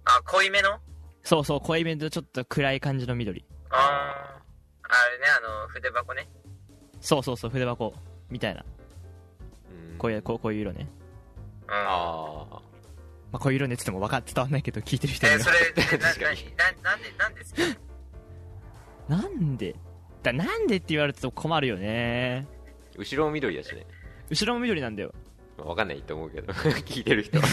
[0.06, 0.80] あ濃いめの？
[1.22, 3.46] そうそう濃いめとちょっと暗い感じの緑。
[3.70, 4.42] ああ
[4.84, 6.30] あれねあの筆箱ね。
[7.02, 7.94] そうそうそう筆箱
[8.30, 8.64] みたいな。
[9.92, 9.98] うん。
[9.98, 10.88] こういうこうこういう色ね、
[11.68, 11.74] うん。
[11.74, 12.62] ああ
[13.34, 16.56] まあ、こういう色ねっつっても分か伝わんないけど聞いてる人にはえそれ なな確かに。
[16.84, 19.76] ななんでなんで好きなんで？
[20.22, 22.48] だなんでって言われると困るよね。
[22.96, 23.88] 後ろも緑だしね。
[24.30, 25.14] 後ろも緑なんだよ。
[25.58, 26.54] まあわかんないと思うけど。
[26.86, 27.40] 聞いてる人。
[27.42, 27.44] は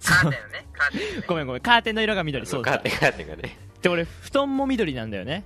[0.00, 1.24] カーテンのねカーテンのね。
[1.26, 2.72] ごめんごめんカーテンの色が緑そうだ。
[2.72, 3.58] カーテンカーテンがね。
[3.82, 5.44] で俺布団も緑なんだよね。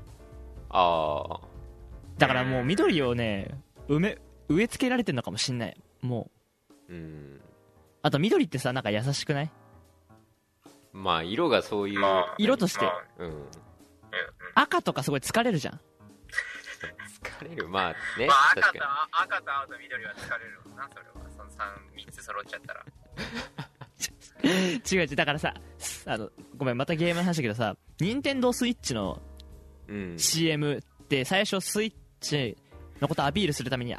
[0.68, 1.40] ああ
[2.18, 3.48] だからもう緑をね
[3.88, 4.18] 埋め
[4.48, 5.76] 植え付けられてんのかもしんない。
[6.02, 6.30] も
[6.88, 6.92] う。
[6.92, 7.40] うん
[8.02, 9.50] あと緑ってさなんか優しくない？
[10.92, 12.84] まあ色がそういう、まあ色として。
[12.84, 13.46] まあうん。
[14.54, 15.80] 赤とかすごい疲れるじゃん。
[17.22, 17.68] 疲れる。
[17.68, 18.78] まあね、まあ赤と
[19.12, 21.12] 赤と青と緑は疲れるもんなそれは。
[21.36, 22.84] その 3, 3つ揃っちゃったら。
[24.44, 25.54] 違う違うだからさ
[26.06, 29.22] あのごめんまたゲームの話だけどさ任天堂スイッチの
[30.16, 32.56] CM って最初スイッチ
[33.00, 33.94] のことをアピールするために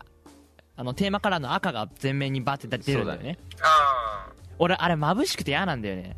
[0.75, 3.37] あのテーマカラーの赤が前面にバッて出るんだよね。
[3.61, 6.15] あ俺あれ眩しくて嫌なんだよね。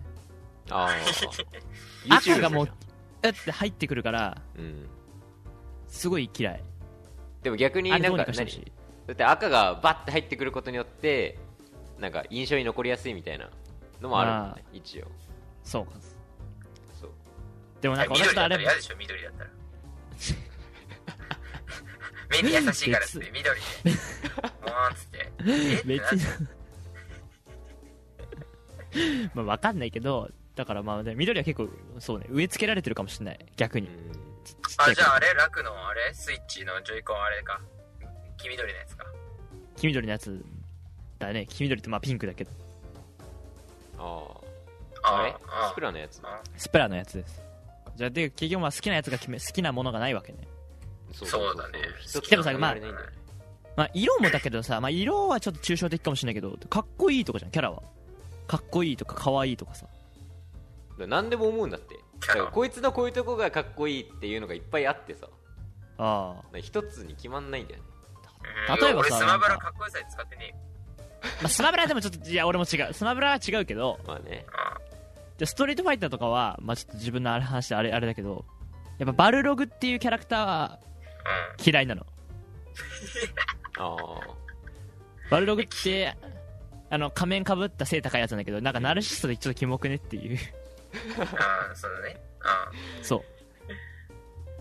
[0.70, 0.88] あ
[2.10, 4.88] あ 赤がもううって入ってくるからうん
[5.88, 6.64] すごい嫌い。
[7.44, 8.72] でも逆にあれどなんかしてほしい。
[9.08, 11.38] だって赤がバッて入ってくることによって
[12.00, 13.50] なんか印象に残りやすいみたいな
[14.02, 15.08] のもあるもんね一応。
[15.64, 15.92] そうか。
[17.00, 17.12] そう。
[17.82, 19.50] でもなんあ緑だか同じとあれったら嫌でしょ緑だったら
[22.44, 23.92] 目に優しいからっつって緑で。
[23.92, 23.94] っ
[24.96, 25.32] つって。
[25.48, 25.76] え？
[25.76, 26.22] ってな別に
[29.34, 31.70] まあ分かんないけどだからまあね緑は結構
[32.00, 33.46] そうね植え付けられてるかもしれない。
[33.58, 33.88] 逆に。
[33.88, 33.94] うん。
[34.44, 35.34] ちっちあじゃああれ？
[35.34, 36.14] 楽のあれ？
[36.14, 37.60] スイッチのジョイコンあれか。
[38.38, 39.06] 黄緑のやつか。
[39.78, 40.44] 黄緑のやつ
[41.20, 41.46] だね。
[41.48, 42.52] 黄緑ってまあピンクだけど。
[43.98, 44.28] あ
[45.04, 45.36] ああれ？
[45.48, 47.42] あスプラのやつあスプラのやつです。
[47.96, 50.40] じゃあで結局まあ好きなやつが決め好きなものがないわけね
[51.16, 51.80] そそうだね。
[51.80, 53.16] でもさ決められないんだよね
[53.78, 57.82] まあ色もだけどさ、まあ、色はちょっと抽象的かもしれないけどかっこいいとかじゃんキャラは。
[58.48, 59.88] かっこいいとかかわいいとかさ。
[60.98, 62.00] 何でも思うんだって。
[62.52, 65.28] こいつのこういうとこがかっこいいっていうのがいっぱいあってさ。
[65.98, 67.86] あなんか一つに決まんないんだよね。
[68.70, 68.80] うん。
[68.80, 69.58] 例えばさ俺スマブラか。
[69.58, 70.76] かっこよさで使ってねえ
[71.42, 72.94] まあ、スマブラでもちょっといや俺も違う。
[72.94, 74.00] スマブラは違うけど。
[74.06, 74.46] まあね。
[75.38, 78.46] じゃあストリートファイターとかは、まあ、ちょっと自分のあれ話であれあれだけど
[79.00, 80.86] やっぱバルログっていうキャラクター
[81.64, 82.06] 嫌いなの。
[83.78, 83.96] あ
[85.30, 86.16] バルログって
[86.90, 90.38] あの仮面かぶった背高いやつなんだけどなんかナルシストでちょっとキモくねっていう。
[91.20, 92.18] ああそうだね。
[93.02, 93.24] そう。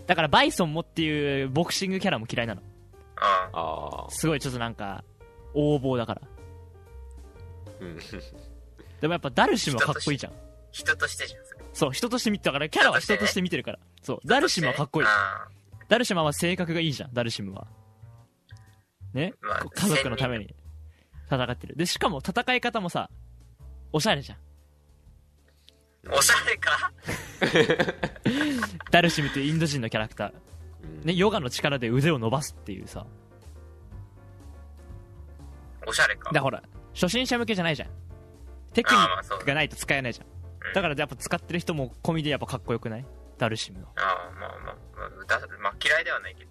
[0.07, 2.62] だからバイソンもっていうボクシングキャラも嫌いなの。
[3.17, 5.05] ああああすごいちょっとなんか
[5.55, 6.23] 横暴だから。
[7.81, 7.99] うん。
[9.01, 10.33] でもやっぱダルシムはかっこいいじゃん。
[10.73, 11.65] 人としてじゃんそれ。
[11.73, 13.79] そう人として見てたからキャラは人として見てるから。
[14.03, 15.07] そうダルシムはかっこいい。
[15.09, 15.47] あ
[15.89, 17.66] ダルシムは性格がいいじゃんダルシムは。
[19.12, 20.55] ね、まあ家族のために。
[21.30, 21.76] 戦ってる。
[21.76, 23.09] でしかも戦い方もさ
[23.93, 24.39] おしゃれじゃん。
[26.09, 26.93] ーおしゃれか？
[28.91, 30.32] ダルシムっていうインド人のキャラクター、
[30.82, 31.07] うん。
[31.07, 33.07] ね、ヨガの力で腕を伸ばすっていうさ。
[35.87, 36.24] おしゃれか？
[36.24, 36.62] だからほら
[36.95, 37.89] 初心者向けじゃないじゃん。
[38.72, 40.26] テクニックがないと使えないじゃん。
[40.74, 43.07] だからやっぱ使ってる人も込みでやっぱかっこよくない？
[43.39, 44.76] ダルシムのああまあまあ
[45.11, 46.51] まあ歌まあ嫌いではないけど。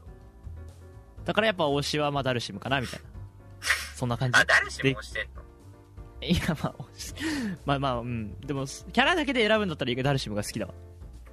[1.26, 3.06] だからやっぱ推しはまあダルシムかなみたいな。
[3.96, 4.40] そんな感じ。
[4.40, 5.44] あ誰しもしてんの？
[6.22, 8.40] いやまあ推しまあまあうん。
[8.42, 10.74] でもキャラだけで選ぶんだったらダルシムが好きだわ。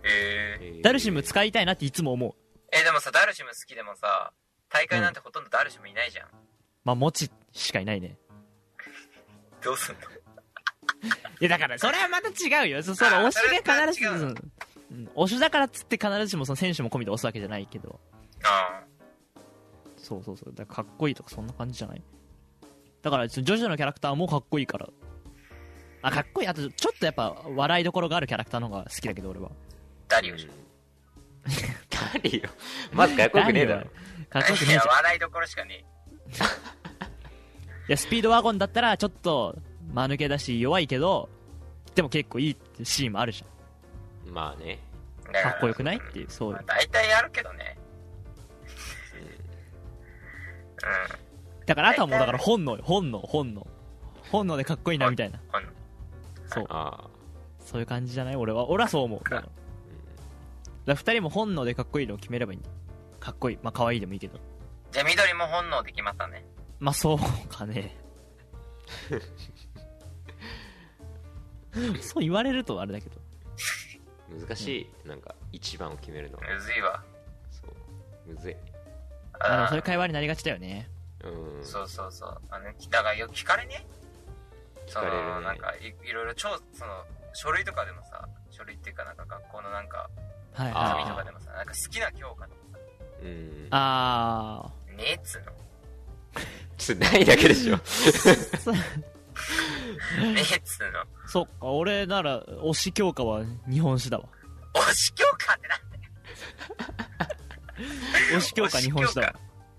[0.02, 0.82] ええー。
[0.82, 2.34] ダルシム使いたいなっていつも思う。
[2.72, 4.32] えでもさダルシム好きでもさ
[4.68, 6.28] 大会なんてほとんどダルシムいないじゃん、
[6.84, 8.16] まあもちしかいないね。
[9.60, 10.00] どうすんの？
[11.40, 12.82] いやだからそれはまた違うよ。
[12.82, 14.34] そその推しが必ず
[14.90, 15.06] うん。
[15.14, 18.00] 推しだからっつって必ずしもその選手も込みで推すわけじゃないけど
[18.42, 18.90] ああ
[19.96, 22.02] そうそうそうだからかっこいいとかそんな感じじゃない
[23.02, 24.88] だからジョジョのキャラクターもかっこいいから
[26.02, 29.50] あかっこいいあとちょっとやっぱ笑いどころがあるキャラクターの方が好きだけど俺は
[30.08, 30.50] ダリオじゃん
[32.14, 32.48] 誰よ
[32.92, 33.86] まずかっこよくねえだろ
[34.28, 35.84] かっこよくねえじゃんいや笑いどころしかね
[37.88, 39.56] いやスピードワゴンだったらちょっと
[39.92, 41.28] 間抜けだし弱いけど
[41.94, 43.59] でも結構いいシーンもあるじゃん
[44.30, 44.78] まあね。
[45.42, 45.98] かっこよくない？
[45.98, 46.50] っていうそう。
[46.50, 47.78] いうまあ大体あるけどね。
[51.60, 51.66] うん。
[51.66, 52.82] だからあとはもうだから本能よ。
[52.84, 53.66] 本能本能。
[54.30, 55.40] 本能でかっこいいなみたいな。
[55.52, 55.62] ほん
[56.46, 56.66] そう。
[56.68, 57.08] あ
[57.64, 58.36] そういう感じじゃない？
[58.36, 58.68] 俺は。
[58.68, 59.20] 俺はそう思う。
[59.24, 59.52] だからだか
[60.86, 62.58] ら2人も本能でかっこいいのを決めればいい。
[62.58, 62.68] んだ
[63.20, 63.58] かっこいい。
[63.62, 64.38] まあ可愛いでもいいけど。
[64.90, 66.44] じゃあ緑も本能で決まったね。
[66.80, 67.18] まあそう
[67.48, 67.96] かね。
[72.00, 73.16] そう言われるとあれだけど。
[73.16, 73.19] あ
[74.38, 76.38] 難しいなんか一番を決めるの。
[76.38, 77.02] むずいわ。
[77.50, 78.32] そう。
[78.32, 78.56] むずい。
[79.38, 80.88] まあでそういう会話になりがちだよね。
[81.24, 81.64] うん。
[81.64, 82.40] そうそうそう。
[82.50, 83.86] あのだからよく聞かれね。
[84.86, 85.40] 聞かれるね。
[85.42, 90.08] なんかいいろいろ超その書類とかでもさ書類っていうかなんか学校のなんか
[90.54, 91.08] はい。
[91.08, 92.56] とかでもさなんか好きな教科とか
[93.22, 93.66] うん。
[93.70, 95.52] あねえっつうの。
[96.98, 97.76] ないだけでしょ
[100.36, 101.04] えっつうの？
[101.26, 104.28] そっか俺なら推し教科は日本史だわ。
[104.74, 106.02] 推し教科ってなんだよ。
[108.38, 109.34] 推し教科日本史だわ。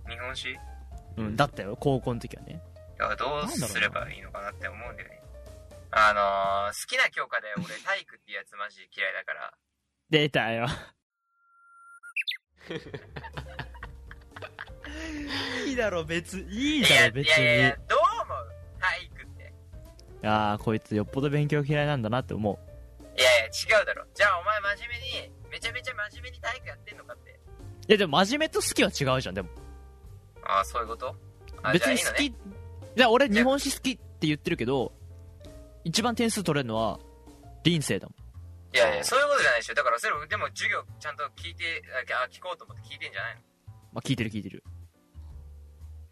[0.09, 0.49] 日本史？
[0.49, 0.55] い
[1.17, 2.61] うんだったよ高校の時はね。
[2.99, 5.21] やどうすればいいのかなって思うんだよね。
[5.91, 9.53] あのー、好きな教科で俺体育ってやつマジ嫌いだから。
[10.09, 10.67] 出たよ。
[15.67, 17.90] いいだろ別いいいやだろ別いやいやにどう思う体育って
[20.23, 23.19] ああこいつよっぽど勉強嫌いなんだなって思う。
[23.19, 23.45] いやいや
[23.79, 24.05] 違うだろ。
[24.13, 27.39] じゃあお前真面目にめちゃめちゃ真面目に体育やってんのかって。
[27.87, 29.49] いやでも真面目と好きは違うじゃんでも。
[30.43, 31.15] ああそういうこと？
[31.63, 32.33] あ別に好き。
[32.95, 34.91] じゃ俺日本史好きって言ってるけど
[35.83, 36.99] 一番点数取れるのは
[37.63, 38.75] 臨生だもん。
[38.75, 39.73] いやいやそういうことじゃないでしょ。
[39.73, 43.41] だからそれでも授業ちゃんと聞いてあ聞こうと思って聞いてんじゃないの？
[43.93, 44.63] まあ聞いてる聞いてる。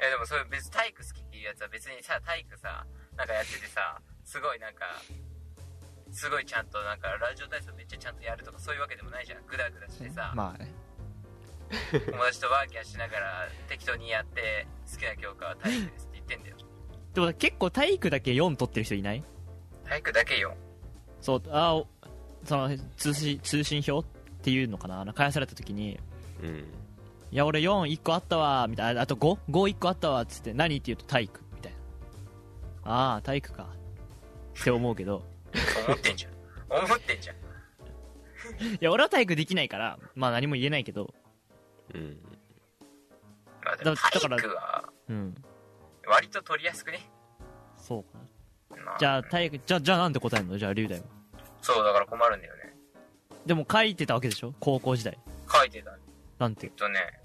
[0.01, 2.85] いやでもそういう別に体育好きっていうやつは別にさ体育さ
[3.19, 4.85] なんかやっててさすごいなんか
[6.11, 9.45] すごいちゃんとなんかラジオ体操めっちゃちゃんとやるとかそういうわけでもないじゃん。
[9.45, 10.71] グダグダしてさ、まあね。
[11.91, 16.55] 友達とワーキャーしながら適当にやって好きな教科は体育ですって言ってんだよ。
[17.13, 19.23] でも結構体育だけ4取ってる人いない？
[19.83, 20.55] 体育だけよ。
[21.21, 21.87] そうあお
[22.45, 24.11] その通信通信表っ
[24.41, 25.01] ていうのかな？
[25.01, 25.99] あの返された時に
[26.41, 26.65] うん。
[27.31, 31.41] いや俺41個あったわみたいなあと551個あったわっつって何って言うと体育
[32.91, 33.67] ああ体育か。
[34.59, 35.23] って思うけど。
[35.87, 36.83] 思ってんじゃん。
[36.85, 37.35] 思ってんじゃん。
[38.75, 41.13] いや俺は体育できないからまあ何も言えないけど。
[41.93, 42.19] うん。
[43.63, 45.35] まあでも体育はうん。
[46.07, 46.99] 割と取りやすくね。
[47.77, 48.03] そう
[48.73, 48.85] かな。
[48.85, 48.97] まあ。
[48.99, 50.57] じゃあ体育じゃあじゃあなんで答えるの？
[50.57, 51.05] じゃあ龍大は
[51.61, 52.75] そうだから困るんだよね。
[53.45, 54.53] でも書いてたわけでしょ？
[54.59, 55.17] 高校時代。
[55.47, 55.91] 書いてた。
[55.91, 55.97] えっ
[56.39, 56.69] なんて？
[56.69, 57.21] とね、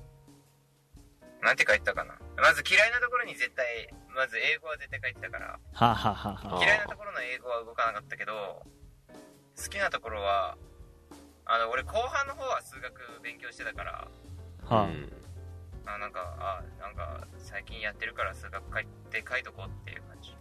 [1.40, 2.18] なんて書いてたかな？
[2.36, 8.62] まず嫌いなところに絶対、まず英語は絶対書いてたから、はあ、はあは嫌いなところの英語は動かなかったけど、
[9.56, 10.56] 好きなところは、
[11.46, 14.08] あの、俺後半の方は数学勉強してたから、
[14.68, 14.84] あ、はあ。
[14.86, 15.12] うん。
[15.86, 20.36] あなんか、あなんか、最近やってるから数学書いて書いとこうっていう感じ。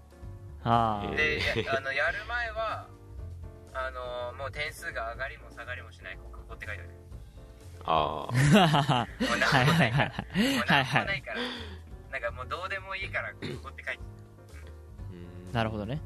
[0.64, 1.12] はあ。
[1.14, 1.16] え。
[1.16, 2.88] で、やあの、やる前は、
[3.74, 6.90] あの、もう点数が上がりも下がりもしない国語って書いてある。
[7.86, 9.66] ああ もうなんはい。
[9.66, 10.10] もはいはいないから。
[10.10, 11.40] もうはないんはもないいから。
[12.14, 14.00] なんかもうどうでもいいから国語って書いて。
[15.12, 15.52] うん。
[15.52, 16.00] なるほどね。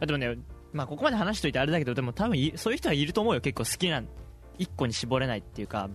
[0.00, 0.38] あでもね
[0.72, 3.40] まあここまで話しといてあれだけどでも多分いそういう人はいると思うよ。
[3.40, 4.02] 結構好きな
[4.56, 5.90] 一個に絞れないっていうか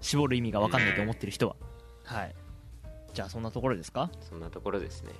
[0.00, 1.56] 絞る意味が分かんないと思ってる人は。
[2.04, 2.34] はい。
[3.14, 4.10] じゃあそんなところですか？
[4.20, 5.12] そんなところですね。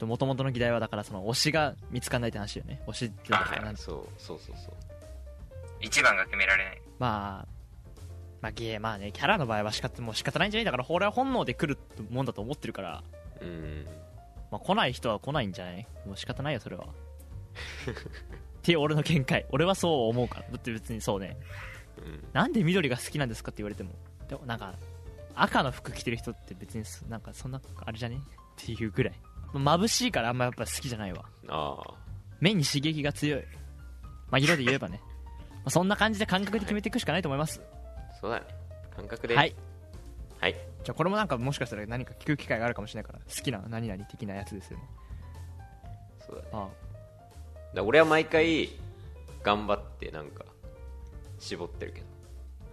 [0.00, 0.08] うん。
[0.08, 2.82] もともとの議題はだからその推しが見つかんないって話よね。
[2.86, 4.74] 推しってだあからなんはいそうそうそうそう。
[5.82, 6.82] 一番が決められない。
[6.98, 7.59] まあ
[8.40, 10.64] まあゲーまあねキャラの場合は仕方もう仕方ないんじゃない？
[10.64, 11.78] だから俺は本能で来る
[12.10, 13.02] もんだと思ってるから。
[13.40, 13.86] うん。
[14.50, 15.86] まあ、来ない人は来ないんじゃない？
[16.06, 16.86] もう仕方ないよそれは。
[16.90, 19.46] っていう俺の見解。
[19.50, 20.48] 俺はそう思うから。
[20.48, 21.36] だって別にそうね。
[21.98, 22.24] うん。
[22.32, 23.90] なんで緑が好きなんですかって言われても。
[24.28, 24.74] でもなんか
[25.34, 28.16] 赤の服着てる人って別にそなんかそんなあれじゃね？
[28.16, 28.20] っ
[28.56, 29.14] ていうぐらい。
[29.52, 31.24] 眩しいからあんまやっぱ好きじゃないわ。
[31.48, 31.94] ああ。
[32.40, 33.42] 目に刺激が強い。
[34.30, 35.00] まあ色で言えばね。
[35.50, 37.60] まあそんな感じで感覚で決めていくしかないと思います
[38.20, 38.46] そうだね。
[38.94, 39.36] 感覚で。
[39.36, 39.54] はい。
[40.40, 40.52] はい。
[40.84, 44.84] じゃあこれもなんかもしかしたら何か聞く機会があるかもしれないから好きな何々的なやつですよね。
[46.26, 46.48] そうだね。
[46.52, 46.70] あだか
[47.74, 48.70] ら俺は毎回
[49.42, 50.44] 頑張ってなんか
[51.38, 52.06] 絞ってるけど。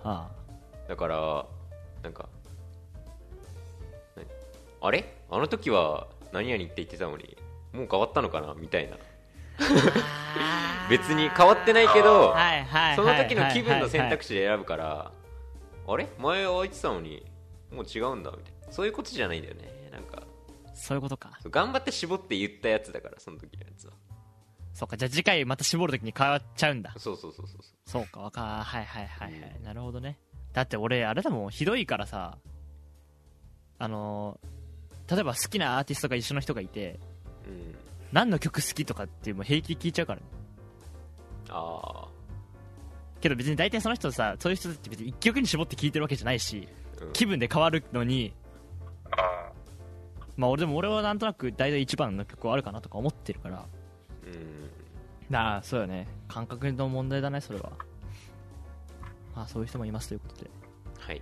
[0.04, 0.90] ああ。
[0.90, 1.46] だから
[2.04, 2.30] なんか
[4.16, 4.26] 何？
[4.82, 5.14] あれ？
[5.30, 7.38] あの時は何々って言ってたのに
[7.74, 8.96] もう変わったのかなみたいな。
[8.96, 9.00] あ
[10.90, 15.12] 別に変わってないけどはいはいその時の気分の選肢択肢で選ぶから
[15.88, 16.08] あれ？
[16.20, 17.26] 前は言ってたのに
[17.72, 18.72] もう違うんだみたいな。
[18.72, 19.90] そういうことじゃないんだよね。
[19.92, 20.24] なんか。
[20.74, 21.40] そういうことか。
[21.50, 23.94] 頑張って絞って言ったやつだからその時のやつは。
[24.74, 26.94] そうかじゃあ次回また絞るときに変わっちゃうんだ。
[26.98, 30.20] そうそうそうそうそそうかわかはいはいはいはい、なるほどね。
[30.54, 32.38] だって俺あれだもんひどいからさ
[33.80, 37.00] あのー例えば好きなアーティストが一緒の人がいて
[37.48, 37.76] ううん。
[38.12, 40.26] 何の曲好きとかってもう平気で聞いちゃうからね。
[41.50, 42.08] あ
[43.22, 46.68] けど別に大体その人さそういう人って別に一曲に絞って聴いてるわけじゃないし
[47.14, 48.34] 気分で変わるのに
[49.12, 49.52] あ
[50.38, 53.66] まあ俺でも俺はなんとなく大体一番の曲はあるかなとか思ってるから。
[54.24, 54.70] うん。
[55.30, 56.08] なあそうよね。
[56.28, 57.72] 感覚の問題だねそれは。
[59.36, 60.50] まあそういう人もいますということで。
[61.00, 61.22] はい。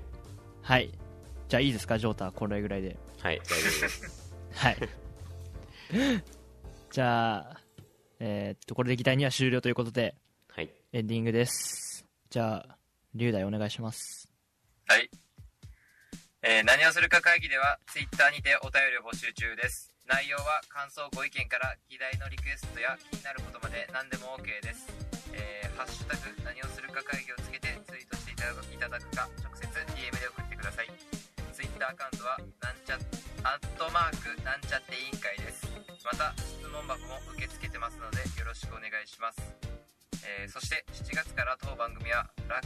[0.62, 0.92] はい。
[1.48, 2.98] じゃあいいですかジョータこれぐらいで。
[3.22, 4.36] はい大丈夫です。
[4.54, 4.78] はい。
[6.92, 7.62] じゃあ
[8.20, 10.16] えーっとこれで議題には終了ということで。
[10.50, 10.70] はい。
[10.92, 11.85] エンディングです
[12.36, 12.76] じゃあ
[13.16, 14.28] 龍大お願いします
[14.92, 15.08] はい。
[16.44, 19.96] えー何をするか会議では、ツイッターにてお便りを募集中です。
[20.04, 24.84] 内容は感想、ご意見から議題のリクエストや気になることまで何でも OK です。
[25.32, 29.64] えーハッシュタグ何をするか会議をつけてツイートしていただいただくか、直接
[29.96, 30.92] DM で送ってください。
[31.56, 33.00] ツイッターアカウントは、なんちゃ、
[33.48, 35.72] アットマーク、なんちゃって委員会です。
[36.04, 39.65] また、質問箱も受け付けてますので、よろしくお願いします。
[40.26, 42.62] えーそして、7月から当番組は、ラ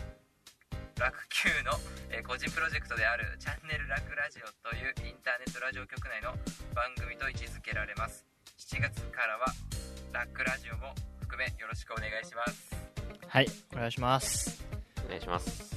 [0.97, 1.71] 楽球の、
[2.09, 6.31] えー個人プロジェクトであるチャンネル楽ラジオというインターネットラジオ局内の
[6.73, 8.25] 番組と位置づけられます。
[8.57, 9.47] 7月からは
[10.13, 12.75] ラックラジオも含めよろしくお願いします。
[13.27, 14.63] はいお願いします。
[15.05, 15.75] お願いします。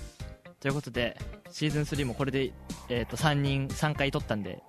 [0.60, 1.16] ということで
[1.50, 2.52] シーズン3もこれで、
[2.88, 4.62] えー、と3人3回取ったんで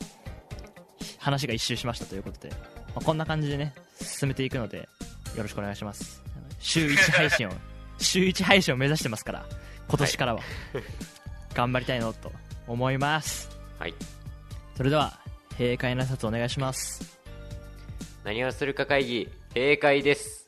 [1.19, 2.57] 話が一周しましたということで、ま
[2.97, 4.89] あこんな感じでね進めていくので
[5.35, 6.22] よろしくお願いします
[6.63, 7.51] 週1配信を
[7.99, 9.45] 週1配信を目指してますから
[9.87, 10.41] 今年からは、
[11.53, 12.31] 頑張りたいのと
[12.67, 13.49] 思います。
[13.77, 13.93] はい。
[14.75, 15.19] それでは
[15.59, 17.19] 閉会の挨拶お願いします。
[18.23, 20.42] 何をするか会議閉会です